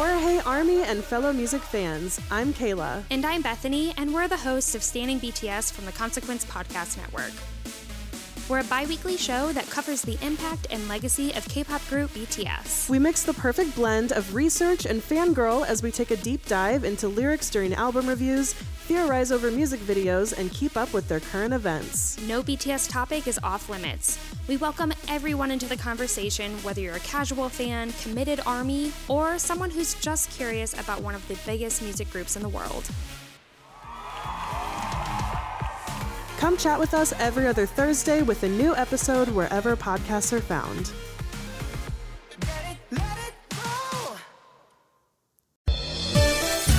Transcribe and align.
For 0.00 0.08
Hey 0.08 0.40
Army 0.46 0.80
and 0.80 1.04
fellow 1.04 1.30
music 1.30 1.60
fans, 1.60 2.18
I'm 2.30 2.54
Kayla. 2.54 3.04
And 3.10 3.26
I'm 3.26 3.42
Bethany, 3.42 3.92
and 3.98 4.14
we're 4.14 4.28
the 4.28 4.36
hosts 4.38 4.74
of 4.74 4.82
Standing 4.82 5.20
BTS 5.20 5.70
from 5.74 5.84
the 5.84 5.92
Consequence 5.92 6.42
Podcast 6.46 6.96
Network. 6.96 7.32
We're 8.50 8.58
a 8.58 8.64
bi 8.64 8.84
weekly 8.86 9.16
show 9.16 9.52
that 9.52 9.70
covers 9.70 10.02
the 10.02 10.18
impact 10.26 10.66
and 10.70 10.88
legacy 10.88 11.32
of 11.34 11.48
K 11.48 11.62
pop 11.62 11.86
group 11.88 12.10
BTS. 12.10 12.90
We 12.90 12.98
mix 12.98 13.22
the 13.22 13.32
perfect 13.32 13.76
blend 13.76 14.10
of 14.10 14.34
research 14.34 14.86
and 14.86 15.00
fangirl 15.00 15.64
as 15.64 15.84
we 15.84 15.92
take 15.92 16.10
a 16.10 16.16
deep 16.16 16.44
dive 16.46 16.82
into 16.82 17.06
lyrics 17.06 17.48
during 17.48 17.72
album 17.74 18.08
reviews, 18.08 18.54
theorize 18.88 19.30
over 19.30 19.52
music 19.52 19.78
videos, 19.78 20.36
and 20.36 20.50
keep 20.50 20.76
up 20.76 20.92
with 20.92 21.06
their 21.06 21.20
current 21.20 21.54
events. 21.54 22.20
No 22.26 22.42
BTS 22.42 22.90
topic 22.90 23.28
is 23.28 23.38
off 23.44 23.68
limits. 23.68 24.18
We 24.48 24.56
welcome 24.56 24.92
everyone 25.06 25.52
into 25.52 25.66
the 25.66 25.76
conversation, 25.76 26.50
whether 26.64 26.80
you're 26.80 26.96
a 26.96 27.00
casual 27.00 27.50
fan, 27.50 27.92
committed 28.02 28.40
army, 28.46 28.90
or 29.06 29.38
someone 29.38 29.70
who's 29.70 29.94
just 29.94 30.28
curious 30.32 30.72
about 30.72 31.02
one 31.02 31.14
of 31.14 31.26
the 31.28 31.38
biggest 31.46 31.82
music 31.82 32.10
groups 32.10 32.34
in 32.34 32.42
the 32.42 32.48
world. 32.48 32.82
Come 36.40 36.56
chat 36.56 36.80
with 36.80 36.94
us 36.94 37.12
every 37.18 37.46
other 37.46 37.66
Thursday 37.66 38.22
with 38.22 38.42
a 38.44 38.48
new 38.48 38.74
episode 38.74 39.28
wherever 39.28 39.76
podcasts 39.76 40.32
are 40.32 40.40
found. 40.40 40.90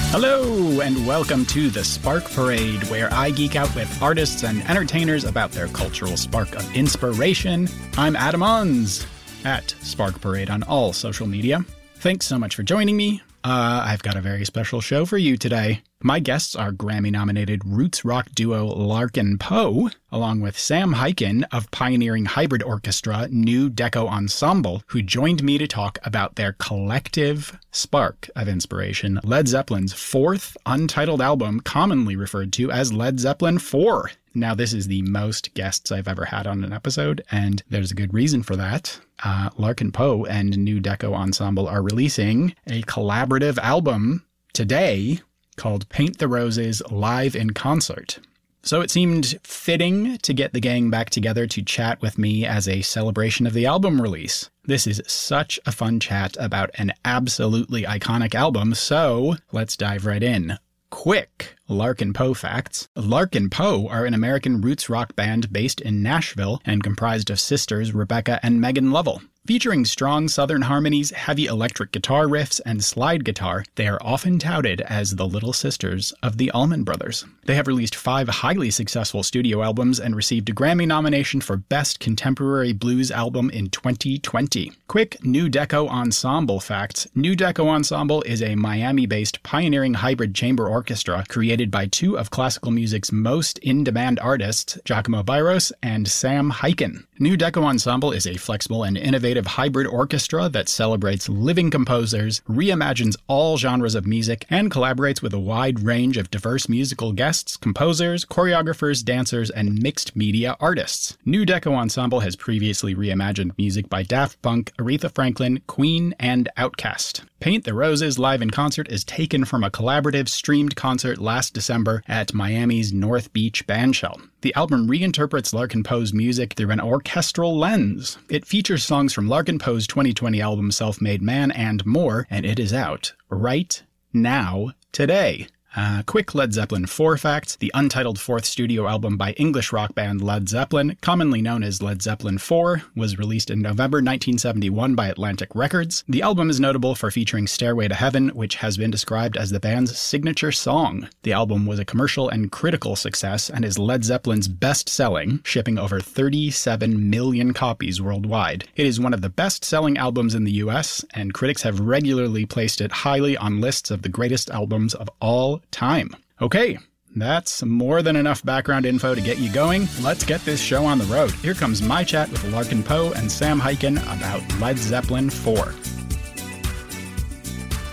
Hello, 0.10 0.82
and 0.82 1.06
welcome 1.06 1.46
to 1.46 1.70
the 1.70 1.84
Spark 1.84 2.24
Parade, 2.32 2.82
where 2.86 3.14
I 3.14 3.30
geek 3.30 3.56
out 3.56 3.74
with 3.76 4.02
artists 4.02 4.44
and 4.44 4.68
entertainers 4.68 5.26
about 5.26 5.52
their 5.52 5.68
cultural 5.68 6.18
spark 6.18 6.56
of 6.56 6.76
inspiration. 6.76 7.70
I'm 7.98 8.16
Adam 8.16 8.42
Unze 8.42 9.06
at 9.46 9.76
Spark 9.84 10.20
Parade 10.20 10.50
on 10.50 10.64
all 10.64 10.92
social 10.92 11.28
media. 11.28 11.64
Thanks 11.98 12.26
so 12.26 12.40
much 12.40 12.56
for 12.56 12.64
joining 12.64 12.98
me. 12.98 13.22
Uh, 13.44 13.84
I've 13.86 14.02
got 14.02 14.18
a 14.18 14.22
very 14.22 14.44
special 14.44 14.82
show 14.82 15.06
for 15.06 15.20
you 15.20 15.38
today. 15.38 15.84
My 16.04 16.20
guests 16.20 16.56
are 16.56 16.72
Grammy 16.72 17.12
nominated 17.12 17.64
roots 17.64 18.04
rock 18.04 18.30
duo 18.34 18.66
Larkin 18.66 19.38
Poe, 19.38 19.92
along 20.12 20.42
with 20.42 20.58
Sam 20.58 20.96
Hyken 20.96 21.44
of 21.52 21.70
pioneering 21.70 22.26
hybrid 22.26 22.64
orchestra 22.64 23.28
Nu 23.30 23.70
Deco 23.70 24.08
Ensemble, 24.08 24.82
who 24.88 25.04
joined 25.04 25.44
me 25.44 25.60
to 25.60 25.68
talk 25.68 26.00
about 26.04 26.38
their 26.38 26.54
collective 26.54 27.60
spark 27.72 28.32
of 28.36 28.48
inspiration, 28.48 29.20
Led 29.24 29.48
Zeppelin's 29.48 29.94
fourth 29.94 30.58
untitled 30.66 31.22
album, 31.22 31.60
commonly 31.60 32.16
referred 32.16 32.52
to 32.54 32.72
as 32.72 32.92
Led 32.92 33.20
Zeppelin 33.20 33.60
4. 33.60 34.10
Now, 34.34 34.56
this 34.56 34.74
is 34.74 34.88
the 34.88 35.04
most 35.04 35.54
guests 35.54 35.92
I've 35.92 36.08
ever 36.08 36.26
had 36.26 36.48
on 36.48 36.64
an 36.64 36.74
episode, 36.74 37.24
and 37.30 37.62
there's 37.70 37.92
a 37.92 37.96
good 37.96 38.12
reason 38.12 38.42
for 38.42 38.56
that. 38.56 39.00
Uh, 39.24 39.52
Larkin 39.56 39.92
Poe 39.92 40.26
and 40.26 40.58
Nu 40.58 40.82
Deco 40.82 41.14
Ensemble 41.14 41.68
are 41.68 41.84
releasing 41.84 42.56
a 42.66 42.82
collaborative 42.84 43.60
album 43.60 44.26
today 44.54 45.20
called 45.56 45.90
Paint 45.90 46.18
the 46.18 46.28
Roses 46.28 46.82
Live 46.90 47.36
in 47.36 47.52
Concert. 47.52 48.20
So 48.64 48.82
it 48.82 48.92
seemed 48.92 49.40
fitting 49.44 50.18
to 50.20 50.34
get 50.34 50.54
the 50.54 50.60
gang 50.60 50.92
back 50.92 51.10
together 51.10 51.48
to 51.48 51.64
chat 51.64 52.02
with 52.02 52.18
me 52.18 52.46
as 52.46 52.68
a 52.68 52.82
celebration 52.82 53.48
of 53.48 53.54
the 53.54 53.66
album 53.66 54.00
release. 54.00 54.50
This 54.66 54.86
is 54.86 55.02
such 55.08 55.60
a 55.66 55.72
fun 55.72 56.00
chat 56.00 56.38
about 56.40 56.70
an 56.76 56.94
absolutely 57.04 57.84
iconic 57.84 58.36
album, 58.36 58.76
so 58.76 59.36
let's 59.52 59.76
dive 59.76 60.06
right 60.06 60.22
in. 60.22 60.60
Quick 60.92 61.56
Larkin 61.68 62.14
Poe 62.14 62.36
facts. 62.36 62.88
Larkin 62.96 63.50
Poe 63.50 63.88
are 63.88 64.06
an 64.06 64.14
American 64.14 64.62
roots 64.62 64.90
rock 64.90 65.16
band 65.16 65.52
based 65.52 65.82
in 65.82 66.04
Nashville 66.04 66.62
and 66.66 66.84
comprised 66.84 67.32
of 67.32 67.40
sisters 67.40 67.94
Rebecca 67.94 68.40
and 68.44 68.62
Megan 68.62 68.92
Lovell. 68.92 69.22
Featuring 69.48 69.86
strong 69.86 70.28
southern 70.28 70.62
harmonies, 70.62 71.10
heavy 71.10 71.48
electric 71.48 71.92
guitar 71.92 72.28
riffs, 72.28 72.62
and 72.64 72.84
slide 72.84 73.26
guitar, 73.26 73.66
they 73.74 73.88
are 73.88 73.98
often 74.00 74.38
touted 74.38 74.82
as 74.82 75.16
the 75.16 75.26
little 75.26 75.52
sisters 75.52 76.14
of 76.22 76.38
the 76.38 76.52
Allman 76.52 76.84
Brothers. 76.84 77.26
They 77.46 77.56
have 77.56 77.66
released 77.66 77.96
five 77.96 78.30
highly 78.30 78.70
successful 78.70 79.24
studio 79.24 79.64
albums 79.64 80.00
and 80.00 80.16
received 80.16 80.48
a 80.50 80.54
Grammy 80.54 80.86
nomination 80.86 81.42
for 81.42 81.58
Best 81.58 82.00
Contemporary 82.00 82.72
Blues 82.72 83.10
Album 83.10 83.50
in 83.50 83.72
2020. 83.72 84.74
Quick 84.88 85.18
Nu 85.26 85.50
Deco 85.50 85.90
Ensemble 85.90 86.60
facts 86.60 87.08
Nu 87.16 87.36
Deco 87.36 87.68
Ensemble 87.68 88.22
is 88.22 88.44
a 88.44 88.54
Miami 88.54 89.08
based 89.08 89.42
pioneering 89.42 89.96
hybrid 89.96 90.36
chamber 90.36 90.68
orchestra 90.68 91.26
created 91.30 91.72
by 91.72 91.88
two 91.88 92.16
of 92.16 92.30
classical 92.30 92.70
music's 92.70 93.12
most 93.12 93.58
in 93.60 93.84
demand 93.84 94.20
artists, 94.20 94.78
Jacomo 94.86 95.24
Bairos 95.24 95.72
and 95.82 96.08
Sam 96.08 96.52
Hyken. 96.52 97.06
Nu 97.18 97.36
Deco 97.36 97.64
Ensemble 97.64 98.12
is 98.12 98.28
a 98.28 98.38
flexible 98.38 98.84
and 98.84 98.98
innovative 98.98 99.31
hybrid 99.46 99.88
orchestra 99.88 100.50
that 100.50 100.70
celebrates 100.70 101.30
living 101.30 101.70
composers, 101.70 102.42
reimagines 102.50 103.16
all 103.28 103.58
genres 103.58 103.96
of 103.96 104.06
music, 104.06 104.46
and 104.50 104.72
collaborates 104.72 105.22
with 105.22 105.34
a 105.34 105.40
wide 105.40 105.80
range 105.82 106.18
of 106.18 106.32
diverse 106.32 106.68
musical 106.70 107.12
guests, 107.12 107.58
composers, 107.58 108.26
choreographers, 108.26 109.04
dancers, 109.04 109.50
and 109.50 109.82
mixed 109.82 110.16
media 110.16 110.56
artists. 110.60 111.18
Nu 111.26 111.46
Deco 111.46 111.74
Ensemble 111.74 112.22
has 112.22 112.36
previously 112.36 112.96
reimagined 112.96 113.58
music 113.58 113.90
by 113.90 114.04
Daft 114.04 114.42
Punk, 114.42 114.72
Aretha 114.78 115.14
Franklin, 115.14 115.62
Queen, 115.68 116.16
and 116.20 116.50
Outkast. 116.58 117.22
Paint 117.40 117.64
the 117.64 117.74
Roses 117.74 118.20
live 118.20 118.44
in 118.44 118.52
concert 118.52 118.88
is 118.92 119.04
taken 119.04 119.46
from 119.46 119.64
a 119.64 119.72
collaborative 119.72 120.30
streamed 120.30 120.76
concert 120.76 121.18
last 121.18 121.56
December 121.56 122.04
at 122.08 122.36
Miami's 122.36 122.94
North 122.94 123.34
Beach 123.34 123.66
Bandshell. 123.66 124.22
The 124.42 124.54
album 124.56 124.88
reinterprets 124.88 125.54
Larkin 125.54 125.84
Poe's 125.84 126.14
music 126.14 126.54
through 126.54 126.72
an 126.72 126.80
orchestral 126.80 127.58
lens. 127.58 128.18
It 128.30 128.46
features 128.46 128.84
songs 128.84 129.14
from 129.14 129.21
Larkin 129.28 129.60
Poe's 129.60 129.88
2020 129.88 130.42
album 130.42 130.72
Self 130.72 131.02
Made 131.02 131.22
Man 131.22 131.52
and 131.52 131.86
more, 131.86 132.28
and 132.30 132.46
it 132.46 132.60
is 132.60 132.74
out 132.74 133.14
right 133.30 133.82
now, 134.14 134.72
today. 134.92 135.48
Uh, 135.74 136.04
quick 136.06 136.36
Led 136.36 136.54
Zeppelin 136.54 136.86
4 136.86 137.18
facts. 137.18 137.56
The 137.56 137.72
untitled 137.74 138.20
fourth 138.20 138.44
studio 138.44 138.88
album 138.88 139.16
by 139.16 139.32
English 139.34 139.72
rock 139.72 139.96
band 139.96 140.22
Led 140.22 140.50
Zeppelin, 140.50 140.98
commonly 141.02 141.42
known 141.42 141.64
as 141.64 141.82
Led 141.82 142.02
Zeppelin 142.02 142.40
4, 142.40 142.84
was 142.96 143.18
released 143.18 143.50
in 143.50 143.62
November 143.62 143.98
1971 143.98 144.96
by 144.96 145.08
Atlantic 145.08 145.56
Records. 145.56 146.04
The 146.10 146.24
album 146.24 146.50
is 146.50 146.60
notable 146.60 146.94
for 146.94 147.10
featuring 147.10 147.48
Stairway 147.48 147.88
to 147.88 147.96
Heaven, 147.96 148.30
which 148.30 148.56
has 148.56 148.76
been 148.76 148.92
described 148.92 149.38
as 149.38 149.50
the 149.50 149.62
band's 149.62 149.98
signature 149.98 150.52
song. 150.52 151.08
The 151.24 151.32
album 151.32 151.66
was 151.66 151.80
a 151.80 151.86
commercial 151.86 152.28
and 152.28 152.52
critical 152.52 152.98
success 152.98 153.50
and 153.50 153.64
is 153.64 153.80
Led 153.80 154.04
Zeppelin's 154.04 154.50
best 154.50 154.90
selling, 154.90 155.40
shipping 155.46 155.78
over 155.78 156.02
37 156.02 157.10
million 157.10 157.54
copies 157.54 158.02
worldwide. 158.02 158.66
It 158.76 158.86
is 158.86 159.00
one 159.00 159.14
of 159.14 159.22
the 159.22 159.30
best 159.30 159.64
selling 159.64 159.98
albums 159.98 160.36
in 160.36 160.44
the 160.44 160.52
US, 160.64 161.06
and 161.14 161.34
critics 161.34 161.62
have 161.64 161.80
regularly 161.80 162.46
placed 162.46 162.82
it 162.82 162.92
highly 162.92 163.38
on 163.38 163.62
lists 163.62 163.90
of 163.90 164.02
the 164.02 164.10
greatest 164.10 164.50
albums 164.50 164.94
of 164.94 165.10
all 165.22 165.61
time. 165.70 166.16
Okay, 166.42 166.78
that's 167.16 167.64
more 167.64 168.02
than 168.02 168.16
enough 168.16 168.44
background 168.44 168.86
info 168.86 169.14
to 169.14 169.22
get 169.22 169.38
you 169.38 169.52
going. 169.52 169.88
Let's 170.02 170.24
get 170.24 170.42
this 170.42 170.62
show 170.62 170.86
on 170.86 170.98
the 170.98 171.06
road. 171.06 171.32
Here 171.32 171.54
comes 171.54 171.82
my 171.82 172.04
chat 172.04 172.30
with 172.30 172.44
Larkin 172.52 172.84
Poe 172.84 173.12
and 173.16 173.32
Sam 173.32 173.60
Hyken 173.60 173.98
about 174.04 174.42
Led 174.60 174.78
Zeppelin 174.78 175.30
4. 175.30 175.74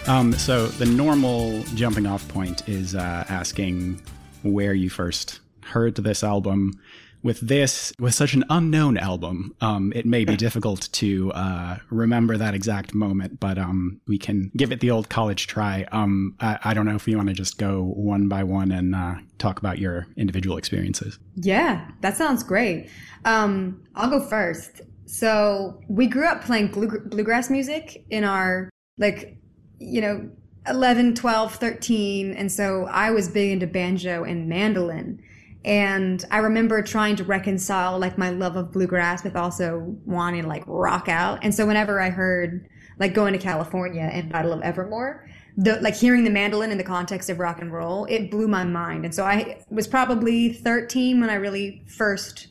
Um, 0.09 0.33
so 0.33 0.69
the 0.69 0.87
normal 0.87 1.63
jumping 1.75 2.07
off 2.07 2.27
point 2.29 2.67
is 2.69 2.95
uh, 2.95 3.25
asking 3.29 4.01
where 4.43 4.73
you 4.73 4.89
first 4.89 5.41
heard 5.63 5.97
this 5.97 6.25
album. 6.25 6.81
With 7.23 7.41
this, 7.41 7.93
with 7.99 8.15
such 8.15 8.35
an 8.35 8.45
unknown 8.49 8.97
album, 8.97 9.55
um, 9.61 9.93
it 9.95 10.07
may 10.07 10.25
be 10.25 10.37
difficult 10.37 10.89
to 10.93 11.33
uh, 11.33 11.79
remember 11.91 12.37
that 12.37 12.55
exact 12.55 12.95
moment, 12.95 13.41
but 13.41 13.59
um, 13.59 14.01
we 14.07 14.19
can 14.19 14.51
give 14.57 14.71
it 14.71 14.81
the 14.81 14.91
old 14.91 15.09
college 15.09 15.47
try. 15.47 15.87
Um, 15.91 16.37
I, 16.41 16.59
I, 16.65 16.75
don't 16.75 16.87
know 16.87 16.95
if 16.95 17.09
you 17.09 17.17
want 17.17 17.29
to 17.29 17.35
just 17.35 17.59
go 17.59 17.83
one 17.83 18.29
by 18.29 18.45
one 18.45 18.71
and 18.71 18.95
uh, 18.95 19.17
talk 19.39 19.59
about 19.59 19.79
your 19.79 20.07
individual 20.17 20.57
experiences. 20.57 21.19
Yeah, 21.35 21.89
that 22.03 22.17
sounds 22.17 22.43
great. 22.43 22.89
Um, 23.25 23.83
I'll 23.95 24.11
go 24.11 24.21
first. 24.21 24.83
So 25.07 25.81
we 25.89 26.07
grew 26.07 26.27
up 26.27 26.45
playing 26.45 26.69
blue, 26.69 27.01
bluegrass 27.01 27.51
music 27.51 28.05
in 28.11 28.25
our 28.25 28.71
like, 28.99 29.39
you 29.81 30.01
know, 30.01 30.31
11, 30.69 31.15
12, 31.15 31.55
13. 31.55 32.33
And 32.35 32.53
so 32.53 32.87
I 32.91 33.11
was 33.11 33.29
big 33.29 33.51
into 33.51 33.67
banjo 33.67 34.25
and 34.25 34.49
mandolin. 34.49 35.23
And 35.65 36.25
I 36.31 36.39
remember 36.39 36.81
trying 36.83 37.17
to 37.17 37.25
reconcile 37.25 37.99
like 37.99 38.17
my 38.17 38.31
love 38.31 38.57
of 38.57 38.73
bluegrass 38.73 39.25
with 39.25 39.37
also 39.37 39.97
wanting 40.07 40.43
to 40.43 40.49
like 40.49 40.65
rock 40.67 41.09
out. 41.09 41.41
And 41.43 41.55
so 41.55 41.67
whenever 41.67 42.01
I 42.01 42.11
heard 42.11 42.69
like 42.99 43.15
going 43.15 43.33
to 43.33 43.39
California 43.39 44.09
and 44.13 44.31
Battle 44.31 44.53
of 44.53 44.63
Evermore, 44.63 45.29
the 45.57 45.81
like 45.81 45.97
hearing 45.97 46.25
the 46.25 46.31
mandolin 46.31 46.71
in 46.71 46.79
the 46.79 46.85
context 46.85 47.29
of 47.29 47.39
rock 47.39 47.61
and 47.61 47.73
roll, 47.73 48.05
it 48.07 48.31
blew 48.31 48.47
my 48.47 48.65
mind. 48.65 49.05
And 49.05 49.15
so 49.15 49.25
I 49.25 49.65
was 49.71 49.89
probably 49.89 50.53
13 50.53 51.21
when 51.21 51.31
I 51.31 51.35
really 51.35 51.83
first 51.87 52.49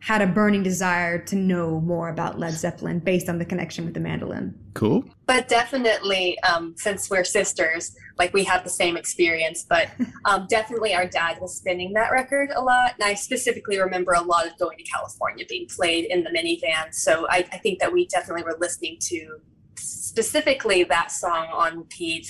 had 0.00 0.22
a 0.22 0.26
burning 0.26 0.62
desire 0.62 1.18
to 1.18 1.36
know 1.36 1.80
more 1.80 2.08
about 2.08 2.38
Led 2.38 2.52
Zeppelin 2.52 3.00
based 3.00 3.28
on 3.28 3.38
the 3.38 3.44
connection 3.44 3.84
with 3.84 3.94
the 3.94 4.00
mandolin. 4.00 4.54
Cool. 4.74 5.04
But 5.26 5.48
definitely, 5.48 6.38
um, 6.42 6.74
since 6.76 7.10
we're 7.10 7.24
sisters, 7.24 7.96
like 8.16 8.32
we 8.32 8.44
have 8.44 8.62
the 8.64 8.70
same 8.70 8.96
experience. 8.96 9.64
But 9.68 9.88
um, 10.24 10.46
definitely, 10.48 10.94
our 10.94 11.06
dad 11.06 11.40
was 11.40 11.56
spinning 11.56 11.92
that 11.94 12.10
record 12.12 12.50
a 12.54 12.60
lot, 12.60 12.94
and 12.94 13.04
I 13.04 13.14
specifically 13.14 13.78
remember 13.80 14.12
a 14.12 14.22
lot 14.22 14.46
of 14.46 14.56
going 14.58 14.78
to 14.78 14.84
California 14.84 15.44
being 15.48 15.66
played 15.66 16.04
in 16.06 16.22
the 16.22 16.30
minivan. 16.30 16.94
So 16.94 17.26
I, 17.28 17.38
I 17.52 17.58
think 17.58 17.80
that 17.80 17.92
we 17.92 18.06
definitely 18.06 18.44
were 18.44 18.56
listening 18.60 18.98
to 19.00 19.40
specifically 19.76 20.84
that 20.84 21.10
song 21.10 21.48
on 21.52 21.78
repeat 21.78 22.28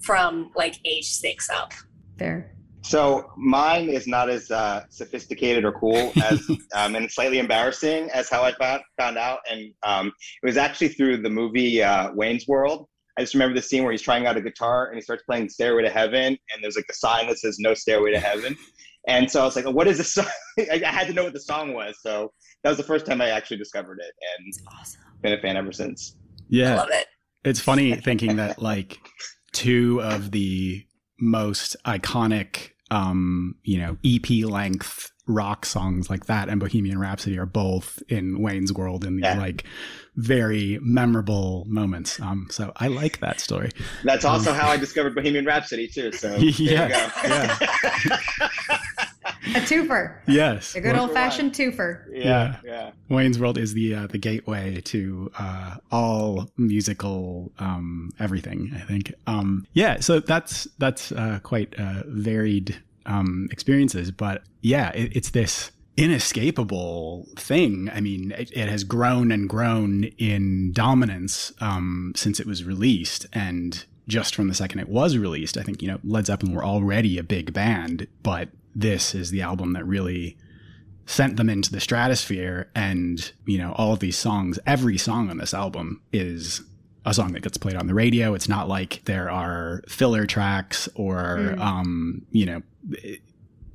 from 0.00 0.50
like 0.54 0.80
age 0.84 1.08
six 1.08 1.48
up. 1.50 1.72
Fair. 2.18 2.54
So 2.82 3.30
mine 3.36 3.88
is 3.88 4.06
not 4.06 4.28
as 4.28 4.50
uh, 4.50 4.84
sophisticated 4.88 5.64
or 5.64 5.72
cool 5.72 6.12
as, 6.22 6.46
um, 6.74 6.96
and 6.96 7.10
slightly 7.10 7.38
embarrassing 7.38 8.10
as 8.12 8.28
how 8.28 8.42
I 8.42 8.52
found 8.52 8.82
found 8.98 9.16
out. 9.16 9.38
And 9.50 9.72
um, 9.82 10.08
it 10.42 10.46
was 10.46 10.56
actually 10.56 10.88
through 10.88 11.22
the 11.22 11.30
movie 11.30 11.82
uh, 11.82 12.12
Wayne's 12.12 12.46
World. 12.46 12.88
I 13.16 13.22
just 13.22 13.34
remember 13.34 13.54
the 13.54 13.62
scene 13.62 13.82
where 13.82 13.92
he's 13.92 14.02
trying 14.02 14.26
out 14.26 14.36
a 14.36 14.40
guitar 14.40 14.86
and 14.86 14.96
he 14.96 15.02
starts 15.02 15.22
playing 15.24 15.48
Stairway 15.50 15.82
to 15.82 15.90
Heaven, 15.90 16.26
and 16.26 16.62
there's 16.62 16.76
like 16.76 16.86
a 16.90 16.94
sign 16.94 17.28
that 17.28 17.38
says 17.38 17.58
No 17.58 17.74
Stairway 17.74 18.12
to 18.12 18.20
Heaven. 18.20 18.56
And 19.06 19.30
so 19.30 19.42
I 19.42 19.44
was 19.44 19.56
like, 19.56 19.66
"What 19.66 19.86
is 19.86 19.98
this 19.98 20.14
song?" 20.14 20.26
I 20.58 20.80
had 20.84 21.06
to 21.08 21.12
know 21.12 21.24
what 21.24 21.32
the 21.32 21.40
song 21.40 21.74
was. 21.74 21.96
So 22.00 22.32
that 22.62 22.68
was 22.68 22.78
the 22.78 22.84
first 22.84 23.04
time 23.04 23.20
I 23.20 23.30
actually 23.30 23.58
discovered 23.58 23.98
it, 24.00 24.12
and 24.38 24.54
awesome. 24.80 25.00
been 25.20 25.32
a 25.32 25.40
fan 25.40 25.56
ever 25.56 25.72
since. 25.72 26.16
Yeah, 26.48 26.74
I 26.74 26.76
love 26.76 26.88
it. 26.90 27.06
It's 27.44 27.60
funny 27.60 27.94
thinking 27.96 28.36
that 28.36 28.62
like 28.62 28.98
two 29.52 30.00
of 30.02 30.30
the 30.30 30.86
most 31.22 31.76
iconic 31.86 32.70
um, 32.92 33.54
you 33.64 33.78
know, 33.78 33.96
EP 34.04 34.44
length 34.44 35.10
rock 35.26 35.64
songs 35.64 36.10
like 36.10 36.26
that 36.26 36.48
and 36.48 36.60
Bohemian 36.60 36.98
Rhapsody 36.98 37.38
are 37.38 37.46
both 37.46 38.02
in 38.08 38.40
Wayne's 38.40 38.72
World 38.72 39.04
in 39.04 39.16
these 39.16 39.24
yeah. 39.24 39.38
like 39.38 39.64
very 40.16 40.78
memorable 40.82 41.64
moments. 41.68 42.20
Um, 42.20 42.48
so 42.50 42.72
I 42.76 42.88
like 42.88 43.20
that 43.20 43.40
story. 43.40 43.70
That's 44.04 44.26
also 44.26 44.50
um, 44.50 44.56
how 44.56 44.68
I 44.68 44.76
discovered 44.76 45.14
Bohemian 45.14 45.46
Rhapsody 45.46 45.88
too. 45.88 46.12
So 46.12 46.36
yeah, 46.38 47.10
yeah. 47.24 48.78
a 49.46 49.60
twofer. 49.60 50.18
Yes, 50.26 50.74
a 50.74 50.80
good 50.80 50.96
old 50.96 51.12
fashioned 51.12 51.52
twofer. 51.52 52.04
Yeah, 52.10 52.56
yeah, 52.64 52.90
Wayne's 53.08 53.38
World 53.38 53.58
is 53.58 53.74
the 53.74 53.94
uh, 53.94 54.06
the 54.06 54.18
gateway 54.18 54.80
to 54.82 55.30
uh, 55.38 55.76
all 55.90 56.50
musical 56.56 57.52
um, 57.58 58.10
everything. 58.18 58.72
I 58.74 58.80
think. 58.80 59.12
Um, 59.26 59.66
yeah, 59.72 60.00
so 60.00 60.20
that's 60.20 60.68
that's 60.78 61.12
uh, 61.12 61.40
quite 61.42 61.74
uh, 61.78 62.02
varied 62.06 62.80
um, 63.06 63.48
experiences, 63.50 64.10
but 64.10 64.42
yeah, 64.60 64.90
it, 64.90 65.16
it's 65.16 65.30
this 65.30 65.72
inescapable 65.96 67.28
thing. 67.36 67.90
I 67.92 68.00
mean, 68.00 68.32
it, 68.32 68.50
it, 68.52 68.68
has 68.68 68.84
grown 68.84 69.30
and 69.30 69.48
grown 69.48 70.04
in 70.18 70.72
dominance 70.72 71.52
um, 71.60 72.12
since 72.16 72.40
it 72.40 72.46
was 72.46 72.64
released, 72.64 73.26
and 73.32 73.84
just 74.08 74.34
from 74.34 74.48
the 74.48 74.54
second 74.54 74.80
it 74.80 74.88
was 74.88 75.16
released, 75.16 75.56
I 75.56 75.62
think 75.62 75.82
you 75.82 75.88
know 75.88 75.98
Led 76.04 76.26
Zeppelin 76.26 76.54
were 76.54 76.64
already 76.64 77.18
a 77.18 77.22
big 77.22 77.52
band, 77.52 78.06
but 78.22 78.48
this 78.74 79.14
is 79.14 79.30
the 79.30 79.42
album 79.42 79.72
that 79.74 79.86
really 79.86 80.36
sent 81.06 81.36
them 81.36 81.50
into 81.50 81.70
the 81.70 81.80
stratosphere. 81.80 82.70
And 82.74 83.32
you 83.46 83.58
know 83.58 83.72
all 83.72 83.92
of 83.92 84.00
these 84.00 84.16
songs 84.16 84.58
every 84.66 84.98
song 84.98 85.30
on 85.30 85.38
this 85.38 85.54
album 85.54 86.02
is 86.12 86.62
a 87.04 87.12
song 87.12 87.32
that 87.32 87.42
gets 87.42 87.58
played 87.58 87.76
on 87.76 87.86
the 87.86 87.94
radio. 87.94 88.34
It's 88.34 88.48
not 88.48 88.68
like 88.68 89.02
there 89.04 89.30
are 89.30 89.82
filler 89.88 90.26
tracks 90.26 90.88
or 90.94 91.38
mm. 91.38 91.58
um 91.60 92.26
you 92.30 92.46
know 92.46 92.62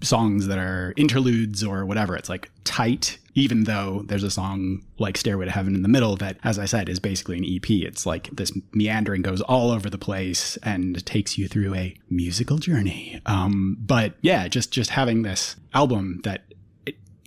songs 0.01 0.47
that 0.47 0.57
are 0.57 0.93
interludes 0.97 1.63
or 1.63 1.85
whatever. 1.85 2.15
It's 2.15 2.29
like 2.29 2.51
tight 2.63 3.17
even 3.37 3.65
though 3.65 4.03
there's 4.07 4.23
a 4.23 4.31
song 4.31 4.83
like 4.97 5.15
stairway 5.15 5.45
to 5.45 5.51
heaven 5.51 5.75
in 5.75 5.83
the 5.83 5.87
middle 5.87 6.15
that 6.15 6.37
as 6.43 6.57
i 6.57 6.65
said 6.65 6.89
is 6.89 6.99
basically 6.99 7.37
an 7.37 7.45
ep 7.45 7.69
it's 7.69 8.05
like 8.05 8.29
this 8.35 8.51
meandering 8.73 9.21
goes 9.21 9.41
all 9.41 9.71
over 9.71 9.89
the 9.89 9.97
place 9.97 10.57
and 10.63 11.05
takes 11.05 11.37
you 11.37 11.47
through 11.47 11.75
a 11.75 11.95
musical 12.09 12.57
journey. 12.57 13.21
Um, 13.25 13.77
but 13.79 14.15
yeah 14.21 14.47
just 14.47 14.71
just 14.71 14.89
having 14.89 15.21
this 15.21 15.55
album 15.73 16.21
that 16.23 16.45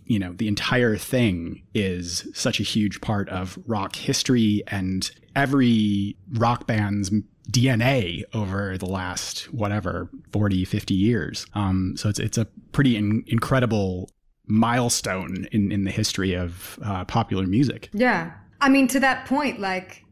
you 0.04 0.18
know 0.18 0.32
the 0.32 0.48
entire 0.48 0.96
thing 0.96 1.62
is 1.74 2.28
such 2.34 2.58
a 2.58 2.64
huge 2.64 3.00
part 3.00 3.28
of 3.28 3.58
rock 3.66 3.94
history 3.94 4.62
and 4.66 5.10
every 5.36 6.16
rock 6.32 6.66
band's 6.66 7.10
DNA 7.50 8.22
over 8.34 8.76
the 8.76 8.86
last 8.86 9.44
whatever 9.52 10.08
40 10.32 10.64
50 10.64 10.94
years. 10.94 11.46
Um, 11.54 11.94
so 11.96 12.08
it's 12.08 12.18
it's 12.18 12.38
a 12.38 12.46
pretty 12.72 12.96
in- 12.96 13.24
incredible 13.26 14.10
milestone 14.50 15.46
in, 15.52 15.72
in 15.72 15.84
the 15.84 15.90
history 15.90 16.34
of 16.34 16.78
uh, 16.84 17.04
popular 17.04 17.46
music. 17.46 17.88
Yeah. 17.92 18.32
I 18.60 18.68
mean, 18.68 18.88
to 18.88 19.00
that 19.00 19.26
point, 19.26 19.60
like, 19.60 20.04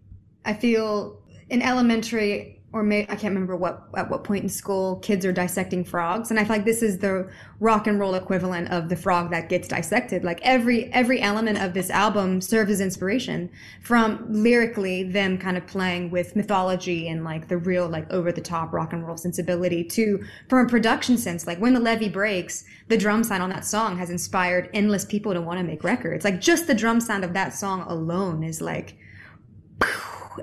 I 0.45 0.55
feel 0.55 1.21
in 1.51 1.61
elementary, 1.63 2.58
or 2.71 2.83
may, 2.83 3.03
I 3.05 3.17
can't 3.17 3.33
remember 3.33 3.57
what 3.57 3.85
at 3.97 4.11
what 4.11 4.25
point 4.25 4.43
in 4.43 4.49
school 4.51 4.97
kids 4.97 5.25
are 5.25 5.33
dissecting 5.33 5.85
frogs, 5.85 6.31
and 6.31 6.39
I 6.39 6.45
feel 6.45 6.57
like 6.57 6.67
this 6.67 6.83
is 6.83 6.99
the 6.99 7.31
rock 7.61 7.87
and 7.87 7.99
roll 7.99 8.15
equivalent 8.15 8.71
of 8.71 8.91
the 8.91 8.97
frog 8.97 9.31
that 9.31 9.49
gets 9.49 9.69
dissected. 9.69 10.23
Like 10.23 10.39
every 10.43 10.93
every 10.93 11.23
element 11.23 11.59
of 11.59 11.73
this 11.73 11.89
album 11.89 12.43
serves 12.43 12.71
as 12.71 12.83
inspiration 12.83 13.51
from 13.81 14.23
lyrically 14.29 15.03
them 15.03 15.39
kind 15.39 15.57
of 15.57 15.67
playing 15.67 16.11
with 16.11 16.37
mythology 16.37 17.09
and 17.09 17.25
like 17.25 17.49
the 17.49 17.57
real 17.57 17.89
like 17.89 18.11
over 18.13 18.33
the 18.33 18.43
top 18.43 18.75
rock 18.75 18.93
and 18.93 19.07
roll 19.07 19.17
sensibility 19.17 19.83
to 19.85 20.23
from 20.51 20.67
a 20.67 20.69
production 20.69 21.17
sense. 21.17 21.47
Like 21.47 21.59
when 21.59 21.73
the 21.73 21.81
levee 21.81 22.11
breaks, 22.11 22.65
the 22.89 22.99
drum 22.99 23.25
sound 23.25 23.43
on 23.43 23.49
that 23.49 23.65
song 23.65 23.97
has 23.97 24.11
inspired 24.11 24.69
endless 24.75 25.07
people 25.07 25.33
to 25.33 25.41
want 25.41 25.59
to 25.59 25.65
make 25.65 25.85
records. 25.85 26.23
Like 26.23 26.39
just 26.39 26.67
the 26.67 26.75
drum 26.75 27.01
sound 27.01 27.25
of 27.25 27.33
that 27.33 27.55
song 27.55 27.81
alone 27.89 28.43
is 28.43 28.61
like. 28.61 28.99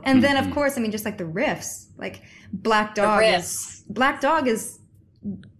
And 0.04 0.24
then, 0.24 0.38
of 0.38 0.46
mm-hmm. 0.46 0.54
course, 0.54 0.78
I 0.78 0.82
mean, 0.82 0.92
just 0.92 1.06
like 1.06 1.18
the 1.18 1.26
riffs, 1.26 1.88
like 1.98 2.22
Black 2.52 2.96
Dog 2.96 3.24
is 3.24 3.84
Black 3.90 4.22
Dog 4.22 4.48
is 4.48 4.80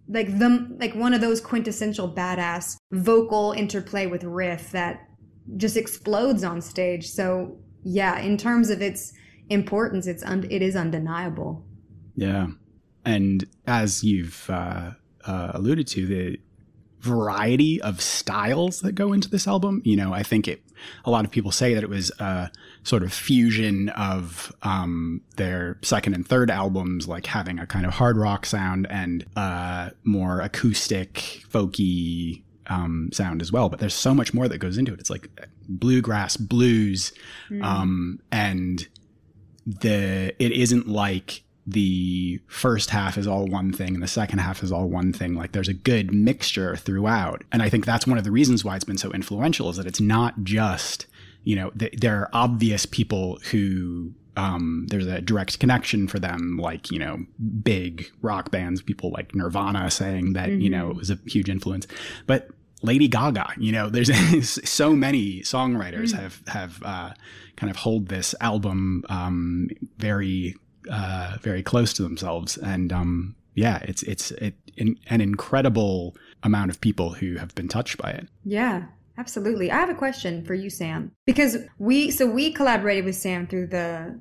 like 0.08 0.38
the 0.38 0.76
like 0.78 0.94
one 0.94 1.14
of 1.14 1.20
those 1.20 1.40
quintessential 1.40 2.12
badass 2.12 2.76
vocal 2.92 3.52
interplay 3.52 4.06
with 4.06 4.24
riff 4.24 4.70
that 4.72 5.08
just 5.56 5.76
explodes 5.76 6.44
on 6.44 6.60
stage. 6.60 7.06
So 7.06 7.58
yeah, 7.84 8.18
in 8.18 8.36
terms 8.36 8.70
of 8.70 8.82
its 8.82 9.12
importance, 9.48 10.06
it's 10.06 10.22
un- 10.24 10.46
it 10.50 10.62
is 10.62 10.76
undeniable. 10.76 11.64
Yeah, 12.14 12.48
and 13.04 13.44
as 13.66 14.02
you've 14.02 14.48
uh, 14.50 14.92
uh, 15.24 15.50
alluded 15.54 15.86
to, 15.88 16.06
the 16.06 16.40
variety 17.00 17.80
of 17.80 18.00
styles 18.00 18.80
that 18.80 18.92
go 18.92 19.12
into 19.12 19.28
this 19.28 19.46
album. 19.46 19.82
You 19.84 19.96
know, 19.96 20.12
I 20.12 20.22
think 20.22 20.48
it. 20.48 20.62
A 21.06 21.10
lot 21.10 21.24
of 21.24 21.30
people 21.30 21.50
say 21.50 21.72
that 21.72 21.82
it 21.82 21.88
was 21.88 22.10
a 22.18 22.50
sort 22.82 23.02
of 23.02 23.12
fusion 23.12 23.88
of 23.90 24.54
um, 24.62 25.22
their 25.36 25.78
second 25.82 26.14
and 26.14 26.26
third 26.26 26.50
albums, 26.50 27.08
like 27.08 27.26
having 27.26 27.58
a 27.58 27.66
kind 27.66 27.86
of 27.86 27.94
hard 27.94 28.16
rock 28.16 28.44
sound 28.44 28.86
and 28.90 29.24
uh, 29.36 29.90
more 30.04 30.40
acoustic, 30.40 31.42
folky 31.50 32.42
um, 32.66 33.08
sound 33.12 33.40
as 33.40 33.50
well. 33.50 33.68
But 33.68 33.80
there's 33.80 33.94
so 33.94 34.14
much 34.14 34.34
more 34.34 34.48
that 34.48 34.58
goes 34.58 34.78
into 34.78 34.92
it. 34.92 35.00
It's 35.00 35.10
like 35.10 35.28
bluegrass, 35.68 36.36
blues, 36.36 37.12
mm. 37.50 37.64
um, 37.64 38.20
and 38.30 38.86
the 39.66 40.34
it 40.38 40.52
isn't 40.52 40.88
like 40.88 41.42
the 41.66 42.40
first 42.46 42.90
half 42.90 43.18
is 43.18 43.26
all 43.26 43.46
one 43.46 43.72
thing 43.72 43.94
and 43.94 44.02
the 44.02 44.08
second 44.08 44.38
half 44.38 44.62
is 44.62 44.70
all 44.70 44.88
one 44.88 45.12
thing. 45.12 45.34
Like 45.34 45.52
there's 45.52 45.68
a 45.68 45.74
good 45.74 46.12
mixture 46.14 46.76
throughout. 46.76 47.42
And 47.50 47.62
I 47.62 47.68
think 47.68 47.84
that's 47.84 48.06
one 48.06 48.18
of 48.18 48.24
the 48.24 48.30
reasons 48.30 48.64
why 48.64 48.76
it's 48.76 48.84
been 48.84 48.98
so 48.98 49.10
influential 49.12 49.68
is 49.70 49.76
that 49.76 49.86
it's 49.86 50.00
not 50.00 50.44
just, 50.44 51.06
you 51.42 51.56
know, 51.56 51.70
th- 51.70 51.94
there 51.98 52.20
are 52.20 52.30
obvious 52.32 52.86
people 52.86 53.40
who 53.50 54.12
um, 54.36 54.86
there's 54.90 55.06
a 55.06 55.20
direct 55.20 55.58
connection 55.58 56.06
for 56.06 56.18
them, 56.18 56.58
like, 56.60 56.90
you 56.90 56.98
know, 56.98 57.24
big 57.62 58.10
rock 58.22 58.50
bands, 58.50 58.82
people 58.82 59.10
like 59.10 59.34
Nirvana 59.34 59.90
saying 59.90 60.34
that, 60.34 60.50
mm-hmm. 60.50 60.60
you 60.60 60.70
know, 60.70 60.90
it 60.90 60.96
was 60.96 61.10
a 61.10 61.18
huge 61.26 61.48
influence. 61.48 61.86
But 62.26 62.48
Lady 62.82 63.08
Gaga, 63.08 63.54
you 63.56 63.72
know, 63.72 63.88
there's 63.88 64.68
so 64.68 64.92
many 64.92 65.40
songwriters 65.40 66.12
mm-hmm. 66.12 66.22
have, 66.22 66.42
have, 66.46 66.82
uh, 66.84 67.12
kind 67.56 67.70
of 67.70 67.76
hold 67.76 68.08
this 68.08 68.34
album, 68.40 69.02
um, 69.08 69.70
very 69.96 70.54
uh, 70.90 71.36
very 71.42 71.62
close 71.62 71.92
to 71.94 72.02
themselves. 72.02 72.56
And 72.56 72.92
um, 72.92 73.36
yeah, 73.54 73.78
it's 73.82 74.02
it's 74.04 74.30
it, 74.32 74.54
in, 74.76 74.98
an 75.08 75.20
incredible 75.20 76.16
amount 76.42 76.70
of 76.70 76.80
people 76.80 77.14
who 77.14 77.36
have 77.36 77.54
been 77.54 77.68
touched 77.68 77.98
by 77.98 78.10
it. 78.10 78.28
Yeah, 78.44 78.84
absolutely. 79.18 79.70
I 79.70 79.76
have 79.76 79.90
a 79.90 79.94
question 79.94 80.44
for 80.44 80.54
you, 80.54 80.70
Sam, 80.70 81.12
because 81.24 81.56
we 81.78 82.10
so 82.10 82.26
we 82.26 82.52
collaborated 82.52 83.04
with 83.04 83.16
Sam 83.16 83.46
through 83.46 83.68
the 83.68 84.18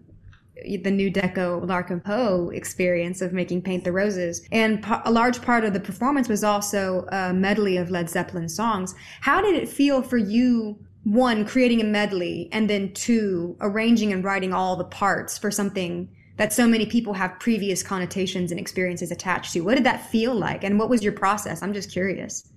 the 0.65 0.91
Nu 0.91 1.11
Deco 1.11 1.67
larkin 1.67 1.99
poe 1.99 2.49
experience 2.49 3.21
of 3.21 3.33
making 3.33 3.61
paint 3.61 3.83
the 3.83 3.91
roses 3.91 4.47
and 4.51 4.85
a 5.03 5.11
large 5.11 5.41
part 5.41 5.65
of 5.65 5.73
the 5.73 5.79
performance 5.81 6.29
was 6.29 6.45
also 6.45 7.05
a 7.11 7.33
medley 7.33 7.75
of 7.75 7.91
led 7.91 8.09
zeppelin 8.09 8.47
songs 8.47 8.95
how 9.19 9.41
did 9.41 9.53
it 9.53 9.67
feel 9.67 10.01
for 10.01 10.17
you 10.17 10.79
one 11.03 11.45
creating 11.45 11.81
a 11.81 11.83
medley 11.83 12.47
and 12.53 12.69
then 12.69 12.93
two 12.93 13.57
arranging 13.59 14.13
and 14.13 14.23
writing 14.23 14.53
all 14.53 14.77
the 14.77 14.85
parts 14.85 15.37
for 15.37 15.51
something 15.51 16.09
that 16.37 16.51
so 16.53 16.67
many 16.67 16.85
people 16.85 17.13
have 17.13 17.39
previous 17.39 17.81
connotations 17.81 18.51
and 18.51 18.59
experiences 18.59 19.11
attached 19.11 19.53
to 19.53 19.61
what 19.61 19.75
did 19.75 19.83
that 19.83 20.09
feel 20.09 20.33
like 20.33 20.63
and 20.63 20.77
what 20.79 20.89
was 20.89 21.03
your 21.03 21.13
process 21.13 21.61
i'm 21.61 21.73
just 21.73 21.91
curious 21.91 22.51